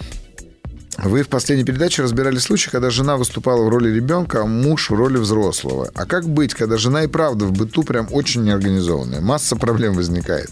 [0.98, 4.94] Вы в последней передаче разбирали случай, когда жена выступала в роли ребенка, а муж в
[4.94, 5.90] роли взрослого.
[5.96, 9.22] А как быть, когда жена и правда в быту прям очень неорганизованная?
[9.22, 10.52] Масса проблем возникает.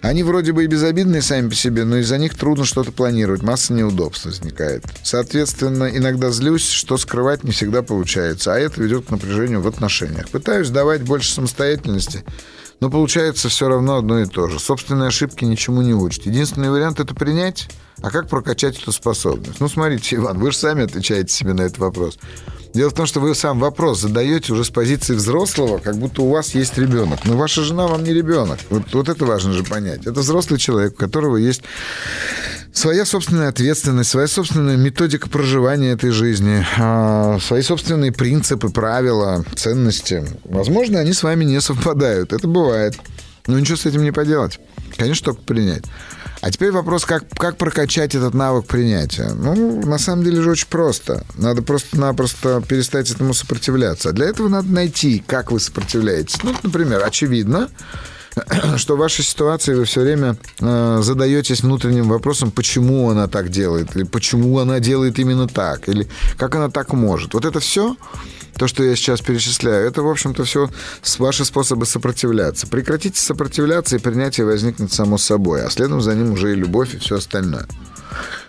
[0.00, 3.72] Они вроде бы и безобидные сами по себе, но из-за них трудно что-то планировать, масса
[3.72, 4.84] неудобств возникает.
[5.02, 10.28] Соответственно, иногда злюсь, что скрывать не всегда получается, а это ведет к напряжению в отношениях.
[10.28, 12.22] Пытаюсь давать больше самостоятельности,
[12.80, 14.60] но получается все равно одно и то же.
[14.60, 16.26] Собственные ошибки ничему не учат.
[16.26, 17.70] Единственный вариант это принять,
[18.02, 19.60] а как прокачать эту способность?
[19.60, 22.18] Ну, смотрите, Иван, вы же сами отвечаете себе на этот вопрос.
[22.74, 26.30] Дело в том, что вы сам вопрос задаете уже с позиции взрослого, как будто у
[26.30, 27.20] вас есть ребенок.
[27.24, 28.58] Но ваша жена вам не ребенок.
[28.68, 30.06] Вот, вот это важно же понять.
[30.06, 31.62] Это взрослый человек, у которого есть
[32.72, 40.26] своя собственная ответственность, своя собственная методика проживания этой жизни, а, свои собственные принципы, правила, ценности.
[40.44, 42.32] Возможно, они с вами не совпадают.
[42.32, 42.98] Это бывает.
[43.46, 44.58] Но ничего с этим не поделать.
[44.96, 45.84] Конечно, только принять.
[46.44, 49.30] А теперь вопрос, как, как прокачать этот навык принятия.
[49.34, 51.24] Ну, на самом деле же очень просто.
[51.38, 54.10] Надо просто-напросто перестать этому сопротивляться.
[54.10, 56.42] А для этого надо найти, как вы сопротивляетесь.
[56.42, 57.70] Ну, например, очевидно,
[58.76, 63.96] что в вашей ситуации вы все время э, задаетесь внутренним вопросом, почему она так делает,
[63.96, 67.32] или почему она делает именно так, или как она так может.
[67.32, 67.96] Вот это все
[68.58, 70.70] то, что я сейчас перечисляю, это, в общем-то, все
[71.18, 72.66] ваши способы сопротивляться.
[72.66, 76.98] Прекратите сопротивляться, и принятие возникнет само собой, а следом за ним уже и любовь, и
[76.98, 77.66] все остальное.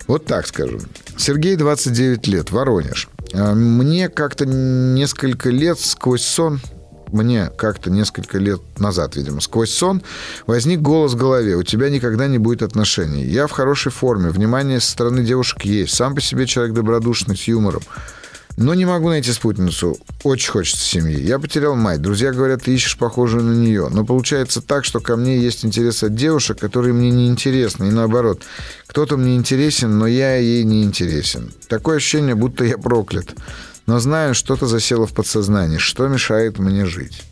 [0.07, 0.79] Вот так скажу.
[1.17, 3.09] Сергей, 29 лет, Воронеж.
[3.33, 6.61] А, мне как-то несколько лет сквозь сон
[7.11, 10.01] мне как-то несколько лет назад, видимо, сквозь сон
[10.47, 11.55] возник голос в голове.
[11.55, 13.23] У тебя никогда не будет отношений.
[13.23, 14.29] Я в хорошей форме.
[14.29, 15.93] Внимание со стороны девушек есть.
[15.93, 17.83] Сам по себе человек добродушный, с юмором.
[18.57, 19.97] Но не могу найти спутницу.
[20.23, 21.19] Очень хочется семьи.
[21.19, 22.01] Я потерял мать.
[22.01, 23.89] Друзья говорят, ты ищешь похожую на нее.
[23.91, 27.87] Но получается так, что ко мне есть интерес от девушек, которые мне не интересны.
[27.87, 28.43] И наоборот,
[28.87, 31.51] кто-то мне интересен, но я ей не интересен.
[31.67, 33.33] Такое ощущение, будто я проклят.
[33.87, 35.77] Но знаю, что-то засело в подсознании.
[35.77, 37.23] Что мешает мне жить?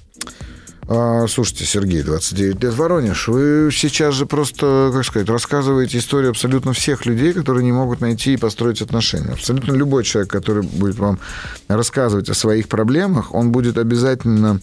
[0.96, 6.74] А, слушайте, Сергей, 29 лет Воронеж, вы сейчас же просто, как сказать, рассказываете историю абсолютно
[6.74, 9.32] всех людей, которые не могут найти и построить отношения.
[9.32, 11.18] Абсолютно любой человек, который будет вам
[11.68, 14.62] рассказывать о своих проблемах, он будет обязательно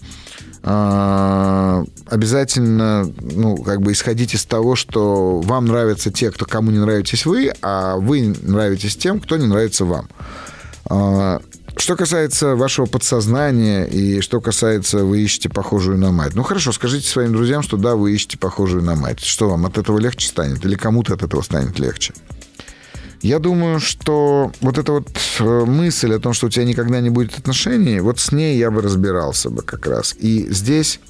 [0.63, 6.79] а, обязательно, ну, как бы исходить из того, что вам нравятся те, кто кому не
[6.79, 10.09] нравитесь вы, а вы нравитесь тем, кто не нравится вам.
[11.81, 16.35] Что касается вашего подсознания и что касается вы ищете похожую на мать.
[16.35, 19.21] Ну хорошо, скажите своим друзьям, что да, вы ищете похожую на мать.
[19.21, 20.63] Что вам от этого легче станет?
[20.67, 22.13] Или кому-то от этого станет легче?
[23.23, 25.09] Я думаю, что вот эта вот
[25.39, 28.71] э, мысль о том, что у тебя никогда не будет отношений, вот с ней я
[28.71, 30.15] бы разбирался бы как раз.
[30.19, 31.01] И здесь,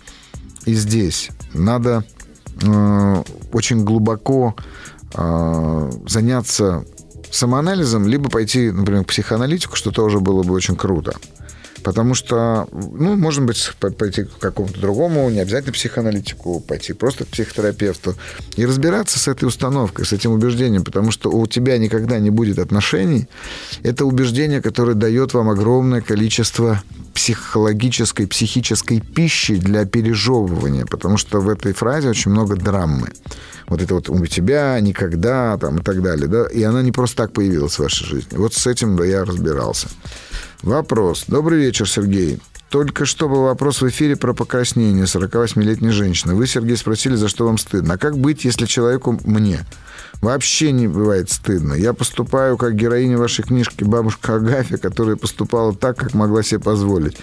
[0.66, 2.04] и здесь надо
[2.62, 4.54] э, очень глубоко
[5.14, 6.84] э, заняться
[7.30, 11.14] самоанализом, либо пойти, например, к психоаналитику, что тоже было бы очень круто.
[11.82, 17.28] Потому что, ну, может быть, пойти к какому-то другому, не обязательно психоаналитику, пойти просто к
[17.28, 18.14] психотерапевту
[18.56, 22.58] и разбираться с этой установкой, с этим убеждением, потому что у тебя никогда не будет
[22.58, 23.28] отношений.
[23.82, 26.82] Это убеждение, которое дает вам огромное количество
[27.14, 33.08] психологической, психической пищи для пережевывания, потому что в этой фразе очень много драмы
[33.70, 37.16] вот это вот у тебя никогда там и так далее, да, и она не просто
[37.16, 38.36] так появилась в вашей жизни.
[38.36, 39.88] Вот с этим да, я разбирался.
[40.62, 41.24] Вопрос.
[41.28, 42.40] Добрый вечер, Сергей.
[42.70, 46.36] Только что был вопрос в эфире про покраснение 48-летней женщины.
[46.36, 47.94] Вы, Сергей, спросили, за что вам стыдно.
[47.94, 49.66] А как быть, если человеку мне
[50.22, 51.74] вообще не бывает стыдно?
[51.74, 57.16] Я поступаю как героиня вашей книжки «Бабушка Агафья», которая поступала так, как могла себе позволить.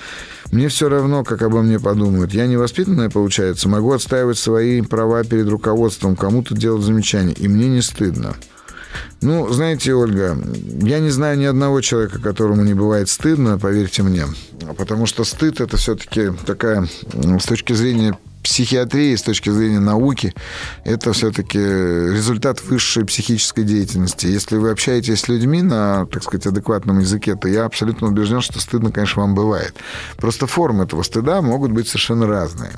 [0.52, 2.34] Мне все равно, как обо мне подумают.
[2.34, 7.82] Я невоспитанная, получается, могу отстаивать свои права перед руководством, кому-то делать замечания, и мне не
[7.82, 8.36] стыдно.
[9.22, 10.38] Ну, знаете, Ольга,
[10.82, 14.26] я не знаю ни одного человека, которому не бывает стыдно, поверьте мне.
[14.78, 20.34] Потому что стыд это все-таки такая, с точки зрения психиатрии, с точки зрения науки,
[20.86, 24.28] это все-таки результат высшей психической деятельности.
[24.28, 28.60] Если вы общаетесь с людьми на, так сказать, адекватном языке, то я абсолютно убежден, что
[28.60, 29.76] стыдно, конечно, вам бывает.
[30.16, 32.72] Просто формы этого стыда могут быть совершенно разные.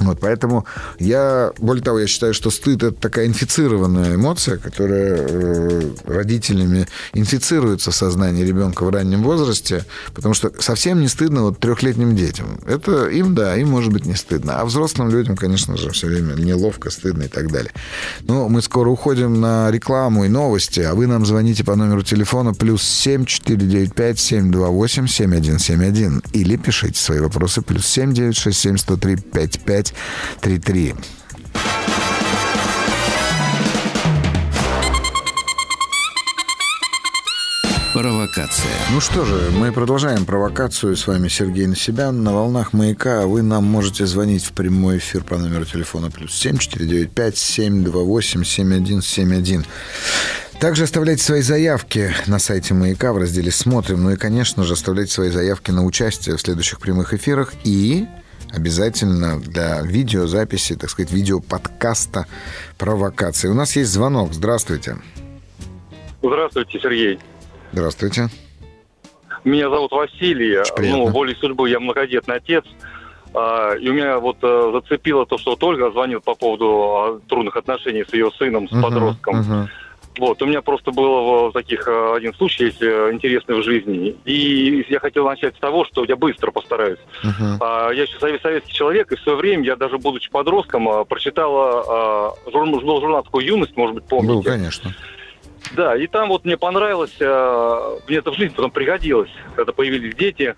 [0.00, 0.64] Вот, поэтому
[0.98, 7.90] я, более того, я считаю, что стыд это такая инфицированная эмоция, которая э, родителями инфицируется
[7.90, 9.84] в сознании ребенка в раннем возрасте,
[10.14, 12.58] потому что совсем не стыдно вот трехлетним детям.
[12.66, 14.60] Это им, да, им может быть не стыдно.
[14.60, 17.72] А взрослым людям, конечно же, все время неловко, стыдно и так далее.
[18.22, 22.54] Но мы скоро уходим на рекламу и новости, а вы нам звоните по номеру телефона
[22.54, 29.89] плюс 7 495 728 7171 или пишите свои вопросы плюс 7 967 103 55
[30.42, 30.94] 5533.
[37.92, 38.70] Провокация.
[38.92, 40.96] Ну что же, мы продолжаем провокацию.
[40.96, 43.26] С вами Сергей Насибян на волнах «Маяка».
[43.26, 49.66] Вы нам можете звонить в прямой эфир по номеру телефона плюс 7 495 728 7171.
[50.60, 54.04] Также оставляйте свои заявки на сайте «Маяка» в разделе «Смотрим».
[54.04, 57.54] Ну и, конечно же, оставляйте свои заявки на участие в следующих прямых эфирах.
[57.64, 58.06] И
[58.52, 62.26] обязательно для видеозаписи, так сказать, видеоподкаста
[62.78, 63.48] провокации.
[63.48, 64.32] У нас есть звонок.
[64.32, 64.96] Здравствуйте.
[66.22, 67.18] Здравствуйте, Сергей.
[67.72, 68.28] Здравствуйте.
[69.44, 70.58] Меня зовут Василий.
[70.78, 72.64] Ну, волей судьбы я многодетный отец.
[73.32, 77.20] А, и у меня вот а, зацепило то, что вот Ольга звонит по поводу а,
[77.28, 79.40] трудных отношений с ее сыном, с uh-huh, подростком.
[79.40, 79.68] Uh-huh.
[80.20, 84.14] Вот, у меня просто было таких один случай есть э, интересный в жизни.
[84.26, 86.98] И я хотел начать с того, что я быстро постараюсь.
[87.24, 87.94] Uh-huh.
[87.94, 93.22] Я еще советский человек, и в свое время, я даже будучи подростком, прочитала журнал, журнал
[93.22, 94.34] такой «Юность», может быть, помните?
[94.34, 94.94] Был, конечно.
[95.72, 100.54] Да, и там вот мне понравилось, мне это в жизни потом пригодилось, когда появились дети.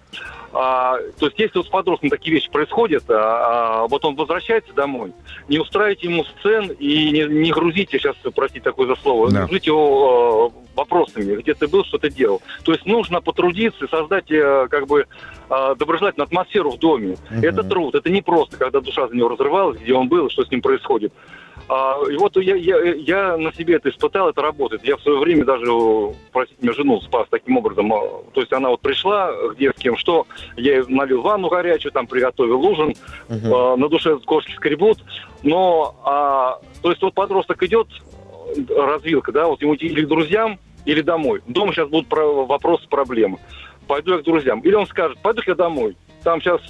[0.53, 4.73] А, то есть если вот с подростком такие вещи происходят, а, а, вот он возвращается
[4.75, 5.13] домой,
[5.49, 9.41] не устраивайте ему сцен и не, не грузите, сейчас, простите такое за слово, да.
[9.41, 12.43] не грузите его э, вопросами, где ты был, что ты делал.
[12.65, 15.07] То есть нужно потрудиться и создать э, как бы
[15.49, 17.17] э, доброжелательную атмосферу в доме.
[17.31, 17.41] Угу.
[17.43, 20.51] Это труд, это не просто, когда душа за него разрывалась, где он был, что с
[20.51, 21.13] ним происходит.
[21.69, 24.85] А, и вот я, я, я на себе это испытал, это работает.
[24.85, 25.67] Я в свое время даже,
[26.33, 27.93] простите меня, жену спас таким образом.
[27.93, 28.01] А,
[28.33, 30.27] то есть она вот пришла к детским, что
[30.57, 32.95] я ей налил ванну горячую, там приготовил ужин,
[33.29, 33.75] uh-huh.
[33.75, 34.99] а, на душе кошки скребут.
[35.43, 37.89] Но, а, то есть вот подросток идет,
[38.69, 41.43] развилка, да, вот ему или к друзьям, или домой.
[41.47, 43.39] Дома сейчас будут про- вопросы, проблемы.
[43.87, 44.61] Пойду я к друзьям.
[44.61, 46.61] Или он скажет, пойду я домой там сейчас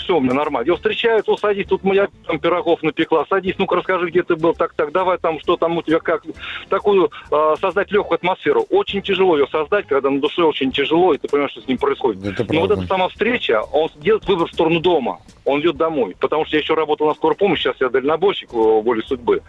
[0.00, 0.66] все у меня нормально.
[0.66, 4.54] Его встречают, о, садись, тут моя там пирогов напекла, садись, ну-ка расскажи, где ты был,
[4.54, 6.22] так, так, давай там, что там у тебя, как.
[6.68, 8.66] Такую э, создать легкую атмосферу.
[8.70, 11.78] Очень тяжело ее создать, когда на душе очень тяжело, и ты понимаешь, что с ним
[11.78, 12.24] происходит.
[12.24, 16.16] Это Но вот эта сама встреча, он делает выбор в сторону дома, он идет домой.
[16.18, 19.42] Потому что я еще работал на скорой помощи, сейчас я дальнобойщик воле судьбы.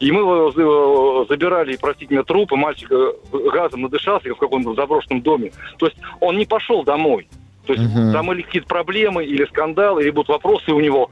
[0.00, 2.90] И мы его забирали, простите меня, трупы, мальчик
[3.32, 5.52] газом надышался в каком-то заброшенном доме.
[5.78, 7.28] То есть он не пошел домой.
[7.66, 8.12] То есть угу.
[8.12, 11.10] там или какие-то проблемы, или скандалы, или будут вопросы у него.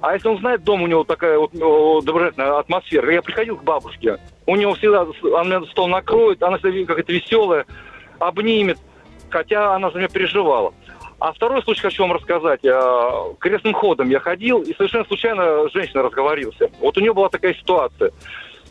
[0.00, 3.12] А если он знает, дома у него такая вот доброжелательная атмосфера.
[3.12, 5.06] Я приходил к бабушке, у него всегда,
[5.38, 7.66] она стол накроет, она всегда какая-то веселая,
[8.18, 8.78] обнимет,
[9.30, 10.74] хотя она за меня переживала.
[11.20, 12.62] А второй случай хочу вам рассказать.
[13.38, 16.70] Крестным ходом я ходил, и совершенно случайно женщина разговорился.
[16.80, 18.10] Вот у нее была такая ситуация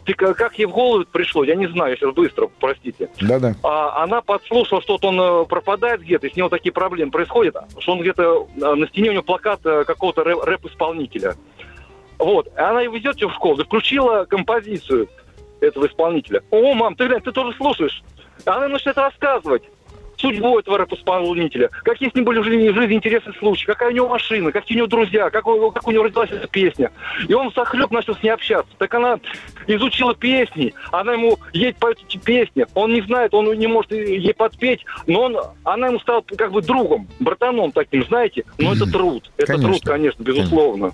[0.06, 3.10] как ей в голову пришло, я не знаю, я сейчас быстро, простите.
[3.22, 3.56] Да-да.
[3.64, 7.93] А, она подслушала, что он э, пропадает где-то, и с него такие проблемы происходят, что
[7.93, 11.36] он где-то, э, на стене у него плакат э, какого-то рэп-исполнителя.
[12.18, 12.47] Вот.
[12.47, 15.08] И она его везет в школу, и включила композицию
[15.60, 16.43] этого исполнителя.
[16.52, 18.04] О, мам, ты глянь, ты тоже слушаешь.
[18.45, 19.64] Она начинает рассказывать
[20.22, 23.94] судьбу этого рэп-исполнителя, какие с ним были в жизни, в жизни интересные случаи, какая у
[23.94, 26.92] него машина, какие у него друзья, как, как у него родилась эта песня.
[27.28, 28.72] И он захлеб начал с ней общаться.
[28.78, 29.20] Так она
[29.68, 34.34] изучила песни, она ему ей поет эти песни, он не знает, он не может ей
[34.34, 39.32] подпеть, но он, она ему стала как бы другом, братаном таким, знаете, но это труд,
[39.38, 39.70] это конечно.
[39.70, 40.92] труд, конечно, безусловно.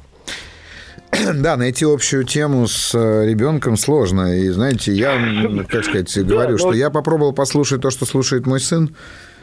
[1.35, 4.37] Да, найти общую тему с э, ребенком сложно.
[4.37, 5.17] И знаете, я,
[5.69, 8.95] как сказать, говорю, что я попробовал послушать то, что слушает мой сын.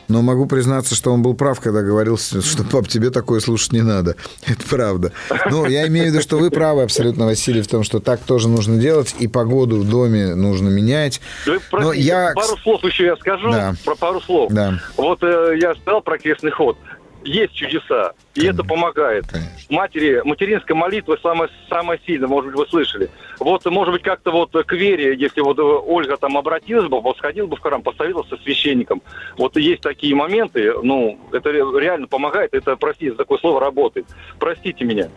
[0.06, 3.80] Но могу признаться, что он был прав, когда говорил, что пап, тебе такое слушать не
[3.80, 4.16] надо.
[4.46, 5.12] Это правда.
[5.50, 8.50] Ну, я имею в виду, что вы правы абсолютно, Василий, в том, что так тоже
[8.50, 11.22] нужно делать, и погоду в доме нужно менять.
[11.46, 12.32] Вы, простите, Но я...
[12.34, 13.74] Пару слов еще я скажу, да.
[13.82, 14.52] про пару слов.
[14.52, 14.78] Да.
[14.98, 16.76] Вот э, я сказал про крестный ход
[17.24, 18.60] есть чудеса, и Конечно.
[18.60, 19.26] это помогает.
[19.26, 19.50] Конечно.
[19.70, 23.10] Матери, материнская молитва самая, самая сильная, может быть, вы слышали.
[23.40, 27.46] Вот, может быть, как-то вот к вере, если вот Ольга там обратилась бы, вот сходил
[27.46, 29.02] бы в храм, посоветовался со священником.
[29.36, 34.06] Вот есть такие моменты, ну, это реально помогает, это, простите, такое слово работает.
[34.38, 35.08] Простите меня.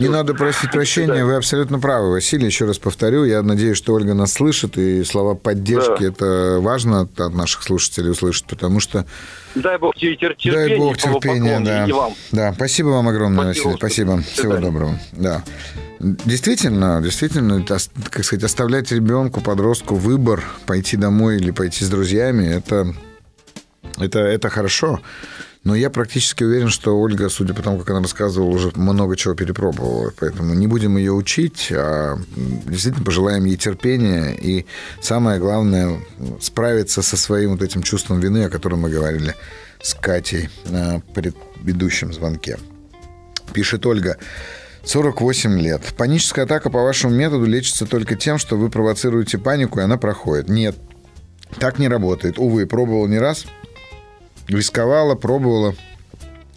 [0.00, 2.46] Не надо просить прощения, вы абсолютно правы, Василий.
[2.46, 6.06] Еще раз повторю, я надеюсь, что Ольга нас слышит, и слова поддержки да.
[6.06, 9.04] это важно от наших слушателей услышать, потому что...
[9.54, 10.68] Дай Бог тебе терпения.
[10.68, 11.86] Дай Бог терпения, да.
[12.32, 14.22] Да, спасибо вам огромное, спасибо, Василий, спасибо.
[14.22, 14.98] Всего доброго.
[15.12, 15.44] Да.
[16.00, 22.94] Действительно, действительно, как сказать, оставлять ребенку, подростку выбор, пойти домой или пойти с друзьями, это,
[23.98, 25.00] это, это хорошо.
[25.62, 29.34] Но я практически уверен, что Ольга, судя по тому, как она рассказывала, уже много чего
[29.34, 30.10] перепробовала.
[30.18, 34.34] Поэтому не будем ее учить, а действительно пожелаем ей терпения.
[34.40, 34.64] И
[35.02, 36.00] самое главное,
[36.40, 39.34] справиться со своим вот этим чувством вины, о котором мы говорили
[39.82, 42.58] с Катей на предыдущем звонке.
[43.52, 44.16] Пишет Ольга.
[44.82, 45.82] 48 лет.
[45.98, 50.48] Паническая атака по вашему методу лечится только тем, что вы провоцируете панику, и она проходит.
[50.48, 50.74] Нет,
[51.58, 52.38] так не работает.
[52.38, 53.44] Увы, пробовал не раз–
[54.56, 55.74] Рисковала, пробовала.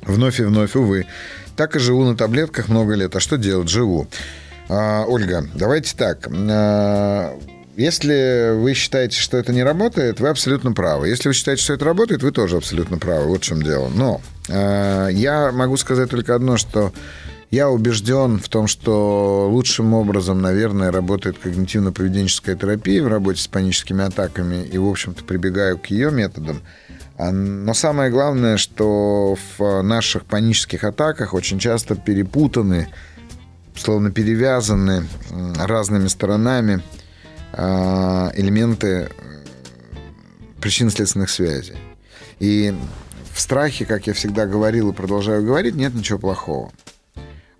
[0.02, 1.06] Вновь и вновь, увы.
[1.56, 3.16] Так и живу на таблетках много лет.
[3.16, 3.70] А что делать?
[3.70, 4.08] Живу.
[4.70, 6.28] А, Ольга, давайте так.
[6.32, 7.38] А,
[7.76, 11.10] если вы считаете, что это не работает, вы абсолютно правы.
[11.10, 13.28] Если вы считаете, что это работает, вы тоже абсолютно правы.
[13.28, 13.90] Вот в чем дело.
[13.90, 16.92] Но а, я могу сказать только одно, что
[17.54, 24.04] Я убежден в том, что лучшим образом, наверное, работает когнитивно-поведенческая терапия в работе с паническими
[24.04, 26.64] атаками, и, в общем-то, прибегаю к ее методам.
[27.16, 32.88] А, но самое главное, что в наших панических атаках очень часто перепутаны,
[33.76, 35.06] словно перевязаны
[35.56, 36.82] разными сторонами
[37.52, 39.12] а, элементы
[40.60, 41.78] причинно-следственных связей.
[42.40, 42.74] И
[43.32, 46.72] в страхе, как я всегда говорил и продолжаю говорить, нет ничего плохого.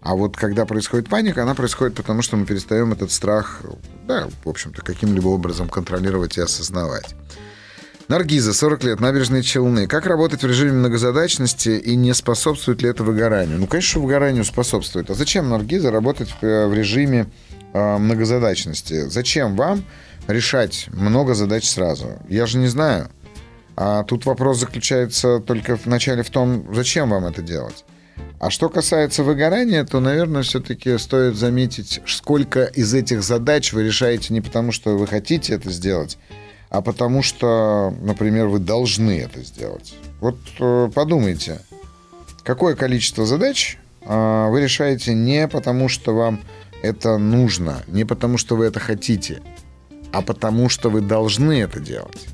[0.04, 3.62] А вот когда происходит паника, она происходит потому, что мы перестаем этот страх,
[4.06, 7.16] да, в общем-то, каким-либо образом контролировать и осознавать.
[8.10, 9.88] Наргиза, 40 лет, набережные Челны.
[9.88, 13.58] Как работать в режиме многозадачности и не способствует ли это выгоранию?
[13.58, 15.10] Ну, конечно, выгоранию способствует.
[15.10, 17.32] А зачем, Наргиза, работать в, э, режиме
[17.74, 19.08] э, многозадачности?
[19.08, 19.86] Зачем вам
[20.28, 22.20] решать много задач сразу?
[22.28, 23.08] Я же не знаю.
[23.78, 27.86] А тут вопрос заключается только в начале в том, зачем вам это делать.
[28.40, 34.34] А что касается выгорания, то, наверное, все-таки стоит заметить, сколько из этих задач вы решаете
[34.34, 36.18] не потому, что вы хотите это сделать,
[36.70, 39.96] а потому что, например, вы должны это сделать.
[40.20, 41.62] Вот э, подумайте,
[42.44, 46.42] какое количество задач э, вы решаете не потому, что вам
[46.82, 49.42] это нужно, не потому, что вы это хотите,
[50.12, 52.28] а потому, что вы должны это делать.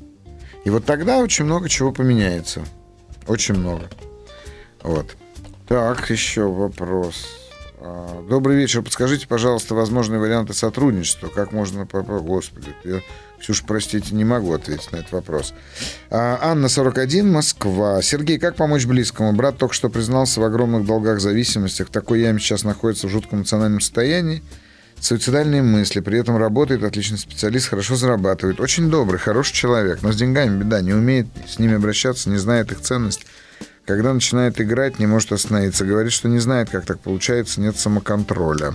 [0.64, 2.64] И вот тогда очень много чего поменяется.
[3.28, 3.88] Очень много.
[4.82, 5.16] Вот.
[5.70, 7.28] Так, еще вопрос.
[7.78, 8.82] А, добрый вечер.
[8.82, 11.28] Подскажите, пожалуйста, возможные варианты сотрудничества.
[11.28, 11.84] Как можно...
[11.84, 13.02] Господи, я,
[13.38, 15.54] Ксюша, простите, не могу ответить на этот вопрос.
[16.10, 18.02] А, Анна, 41, Москва.
[18.02, 19.32] Сергей, как помочь близкому?
[19.32, 21.88] Брат только что признался в огромных долгах зависимостях.
[21.88, 24.42] Такой яме сейчас находится в жутком эмоциональном состоянии.
[24.98, 28.58] Суицидальные мысли, при этом работает, отличный специалист, хорошо зарабатывает.
[28.58, 32.72] Очень добрый, хороший человек, но с деньгами беда, не умеет с ними обращаться, не знает
[32.72, 33.24] их ценность.
[33.90, 35.84] Когда начинает играть, не может остановиться.
[35.84, 38.74] Говорит, что не знает, как так получается, нет самоконтроля.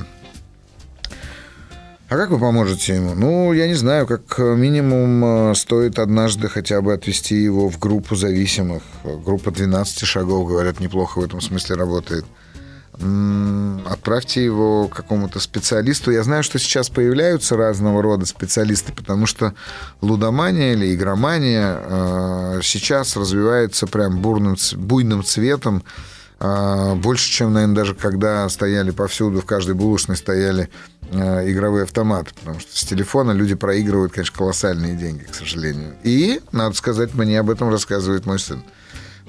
[2.09, 3.15] А как вы поможете ему?
[3.15, 8.17] Ну, я не знаю, как минимум э, стоит однажды хотя бы отвести его в группу
[8.17, 8.83] зависимых.
[9.05, 12.25] Группа 12 шагов, говорят, неплохо в этом смысле работает
[13.85, 16.11] отправьте его какому-то специалисту.
[16.11, 19.53] Я знаю, что сейчас появляются разного рода специалисты, потому что
[20.01, 25.83] лудомания или игромания э, сейчас развивается прям бурным, буйным цветом.
[26.39, 30.69] Э, больше, чем, наверное, даже когда стояли повсюду, в каждой булочной стояли
[31.11, 35.95] э, игровые автоматы, потому что с телефона люди проигрывают, конечно, колоссальные деньги, к сожалению.
[36.03, 38.63] И, надо сказать, мне об этом рассказывает мой сын.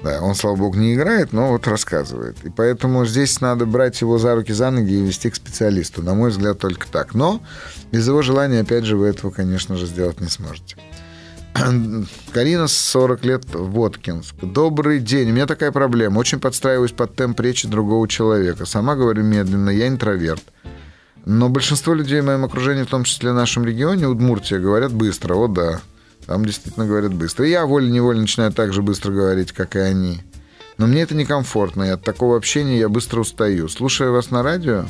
[0.03, 2.37] Да, он, слава богу, не играет, но вот рассказывает.
[2.45, 6.03] И поэтому здесь надо брать его за руки, за ноги и вести к специалисту.
[6.03, 7.15] На мой взгляд, только так.
[7.15, 7.43] Но
[7.93, 10.77] без его желания, опять же, вы этого, конечно же, сделать не сможете.
[12.33, 14.35] Карина, 40 лет, Воткинск.
[14.43, 15.31] Добрый день.
[15.31, 16.19] У меня такая проблема.
[16.19, 18.67] Очень подстраиваюсь под темп речи другого человека.
[18.67, 20.43] Сама говорю медленно, я интроверт.
[21.25, 25.35] Но большинство людей в моем окружении, в том числе в нашем регионе, Удмуртия, говорят быстро.
[25.35, 25.81] О, да.
[26.27, 27.47] Там действительно говорят быстро.
[27.47, 30.23] И я волей-неволей начинаю так же быстро говорить, как и они.
[30.79, 33.69] Но мне это некомфортно, и от такого общения я быстро устаю.
[33.69, 34.85] Слушая вас на радио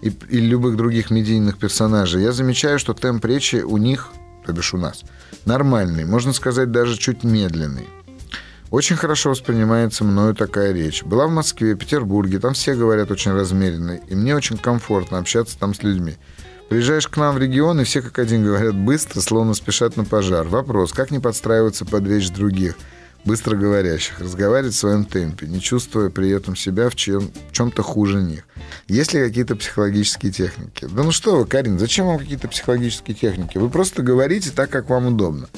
[0.00, 4.10] и, и любых других медийных персонажей, я замечаю, что темп речи у них,
[4.44, 5.02] то бишь у нас,
[5.44, 7.86] нормальный, можно сказать, даже чуть медленный.
[8.70, 11.04] Очень хорошо воспринимается мною такая речь.
[11.04, 15.72] Была в Москве, Петербурге, там все говорят очень размеренно, и мне очень комфортно общаться там
[15.72, 16.16] с людьми.
[16.68, 20.48] Приезжаешь к нам в регион, и все как один говорят быстро, словно спешат на пожар.
[20.48, 22.76] Вопрос, как не подстраиваться под речь других,
[23.24, 27.82] быстро говорящих, разговаривать в своем темпе, не чувствуя при этом себя в, чем, в чем-то
[27.82, 28.44] хуже них?
[28.88, 30.88] Есть ли какие-то психологические техники?
[30.90, 33.58] Да ну что вы, Карин, зачем вам какие-то психологические техники?
[33.58, 35.48] Вы просто говорите так, как вам удобно.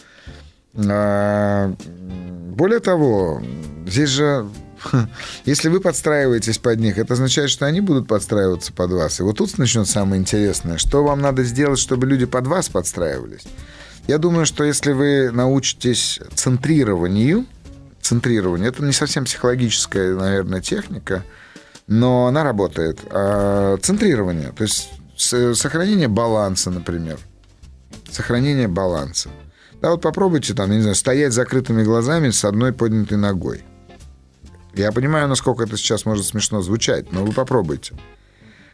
[0.77, 1.75] А,
[2.51, 3.43] более того,
[3.87, 4.47] здесь же
[5.45, 9.21] Если вы подстраиваетесь под них, это означает, что они будут подстраиваться под вас.
[9.21, 10.79] И вот тут начнется самое интересное.
[10.79, 13.45] Что вам надо сделать, чтобы люди под вас подстраивались?
[14.07, 17.47] Я думаю, что если вы научитесь центрированию,
[18.01, 21.25] центрированию, это не совсем психологическая, наверное, техника,
[21.87, 23.01] но она работает.
[23.11, 27.19] А центрирование, то есть сохранение баланса, например.
[28.11, 29.29] Сохранение баланса.
[29.83, 33.63] Да, вот попробуйте там, не знаю, стоять с закрытыми глазами с одной поднятой ногой.
[34.79, 37.95] Я понимаю, насколько это сейчас может смешно звучать, но вы попробуйте.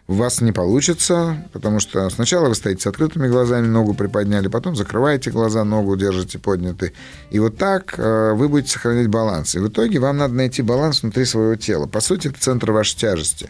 [0.07, 4.77] У вас не получится, потому что сначала вы стоите с открытыми глазами, ногу приподняли, потом
[4.77, 6.93] закрываете глаза, ногу держите поднятой.
[7.31, 9.55] И вот так э, вы будете сохранять баланс.
[9.55, 11.87] И в итоге вам надо найти баланс внутри своего тела.
[11.87, 13.49] По сути, это центр вашей тяжести.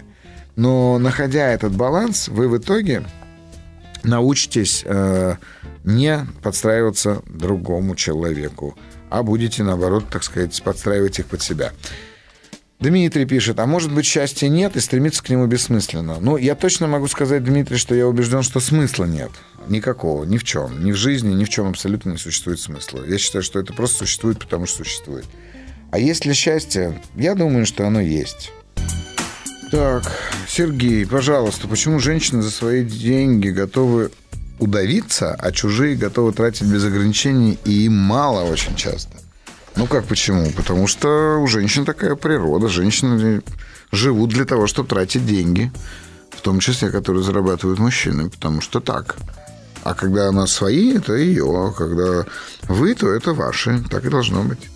[0.54, 3.04] Но находя этот баланс, вы в итоге
[4.04, 5.34] научитесь э,
[5.82, 8.78] не подстраиваться другому человеку,
[9.10, 11.72] а будете, наоборот, так сказать, подстраивать их под себя.
[12.80, 16.18] Дмитрий пишет, а может быть счастья нет и стремиться к нему бессмысленно.
[16.20, 19.30] Ну, я точно могу сказать, Дмитрий, что я убежден, что смысла нет.
[19.68, 20.84] Никакого, ни в чем.
[20.84, 23.02] Ни в жизни, ни в чем абсолютно не существует смысла.
[23.06, 25.24] Я считаю, что это просто существует, потому что существует.
[25.90, 27.00] А есть ли счастье?
[27.14, 28.52] Я думаю, что оно есть.
[29.70, 30.04] Так,
[30.48, 34.10] Сергей, пожалуйста, почему женщины за свои деньги готовы
[34.58, 39.23] удавиться, а чужие готовы тратить без ограничений, и им мало очень часто?
[39.76, 40.50] Ну как почему?
[40.52, 42.68] Потому что у женщин такая природа.
[42.68, 43.42] Женщины
[43.90, 45.72] живут для того, чтобы тратить деньги,
[46.30, 49.16] в том числе, которые зарабатывают мужчины, потому что так.
[49.82, 51.44] А когда она свои, это ее.
[51.44, 52.24] А когда
[52.68, 53.82] вы, то это ваши.
[53.90, 54.70] Так и должно быть.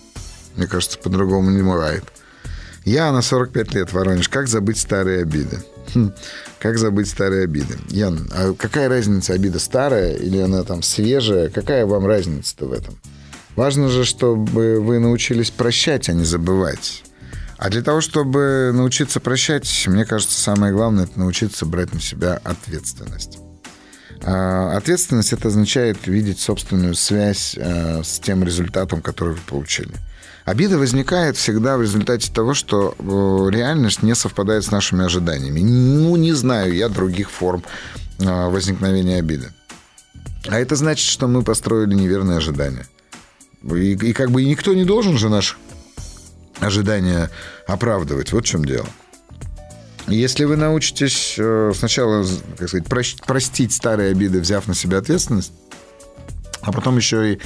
[0.55, 2.03] Мне кажется, по-другому не бывает.
[2.85, 4.29] Я на 45 лет, Воронеж.
[4.29, 5.63] Как забыть старые обиды?
[5.93, 6.11] Хм,
[6.59, 7.77] как забыть старые обиды?
[7.89, 11.49] Ян, а какая разница, обида старая или она там свежая?
[11.49, 12.95] Какая вам разница-то в этом?
[13.59, 17.03] Важно же, чтобы вы научились прощать, а не забывать.
[17.57, 22.39] А для того, чтобы научиться прощать, мне кажется, самое главное– это научиться брать на себя
[22.45, 23.39] ответственность.
[24.23, 29.91] А ответственность– это означает видеть собственную связь э, с тем результатом, который вы получили.
[30.45, 32.95] Обида возникает всегда в результате того, что
[33.51, 35.59] реальность не совпадает с нашими ожиданиями.
[35.59, 37.65] Ну, не знаю я других форм
[38.19, 39.49] э, возникновения обиды.
[40.47, 42.87] А это значит, что мы построили неверные ожидания–
[43.63, 45.55] и, и как бы никто не должен же наши
[46.59, 47.29] ожидания
[47.67, 48.31] оправдывать.
[48.33, 48.87] Вот в чем дело.
[50.07, 52.25] Если вы научитесь э, сначала,
[52.57, 55.51] как сказать, простить старые обиды, взяв на себя ответственность,
[56.61, 57.39] а потом еще и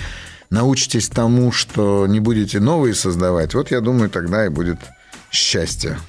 [0.50, 4.78] научитесь тому, что не будете новые создавать, вот я думаю, тогда и будет
[5.30, 6.00] счастье.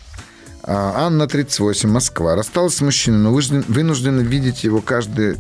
[0.63, 2.37] А Анна, 38, Москва.
[2.37, 5.37] Рассталась с мужчиной, но вынуждена видеть его каждый,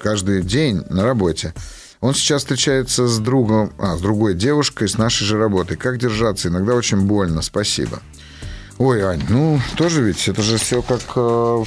[0.00, 1.52] каждый день на работе.
[2.00, 5.76] Он сейчас встречается с другом, а, с другой девушкой, с нашей же работой.
[5.76, 6.48] Как держаться?
[6.48, 7.42] Иногда очень больно.
[7.42, 8.00] Спасибо.
[8.78, 11.66] Ой, Ань, ну, тоже ведь, это же все как э, в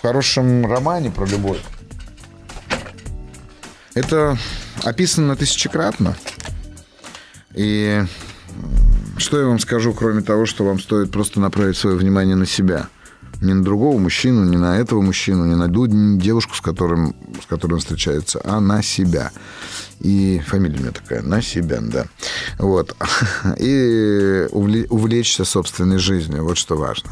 [0.00, 1.60] хорошем романе про любовь.
[3.92, 4.38] Это
[4.82, 6.16] описано тысячекратно.
[7.54, 8.02] И
[9.18, 12.88] что я вам скажу, кроме того, что вам стоит просто направить свое внимание на себя–
[13.40, 15.68] не на другого мужчину, не на этого мужчину, не на
[16.18, 19.30] девушку, с, которым, с которой он встречается, а на себя.
[20.00, 22.06] И фамилия у меня такая, на себя, да.
[22.58, 22.96] Вот.
[23.58, 27.10] И увлечься собственной жизнью, вот что важно.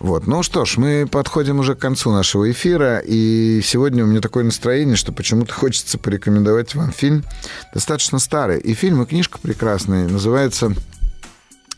[0.00, 0.26] Вот.
[0.26, 4.44] Ну что ж, мы подходим уже к концу нашего эфира, и сегодня у меня такое
[4.44, 7.24] настроение, что почему-то хочется порекомендовать вам фильм,
[7.72, 8.60] достаточно старый.
[8.60, 10.74] И фильм, и книжка прекрасная, называется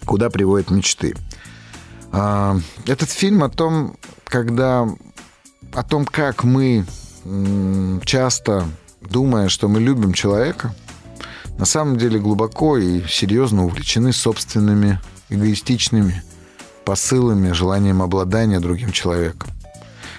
[0.04, 1.14] «Куда приводят мечты».
[2.12, 4.88] А, этот фильм о том, когда
[5.72, 6.86] о том, как мы
[8.04, 8.66] часто,
[9.00, 10.74] думая, что мы любим человека,
[11.58, 16.22] на самом деле глубоко и серьезно увлечены собственными эгоистичными
[16.84, 19.50] посылами, желанием обладания другим человеком.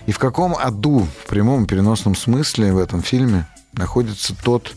[0.06, 4.74] И в каком аду, в прямом и переносном смысле в этом фильме находится тот,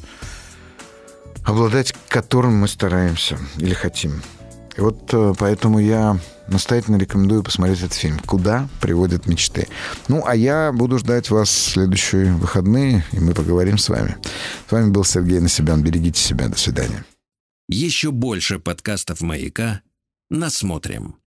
[1.45, 4.23] обладать которым мы стараемся или хотим.
[4.81, 6.19] И вот э, поэтому я
[6.49, 9.69] настоятельно рекомендую посмотреть этот фильм «Куда приводят мечты».
[10.09, 14.17] Ну, а я буду ждать вас в следующие выходные, и мы поговорим с вами.
[14.67, 15.83] С вами был Сергей Насибян.
[15.83, 16.49] Берегите себя.
[16.49, 17.05] До свидания.
[17.69, 19.83] Еще больше подкастов «Маяка»
[20.31, 21.17] насмотрим.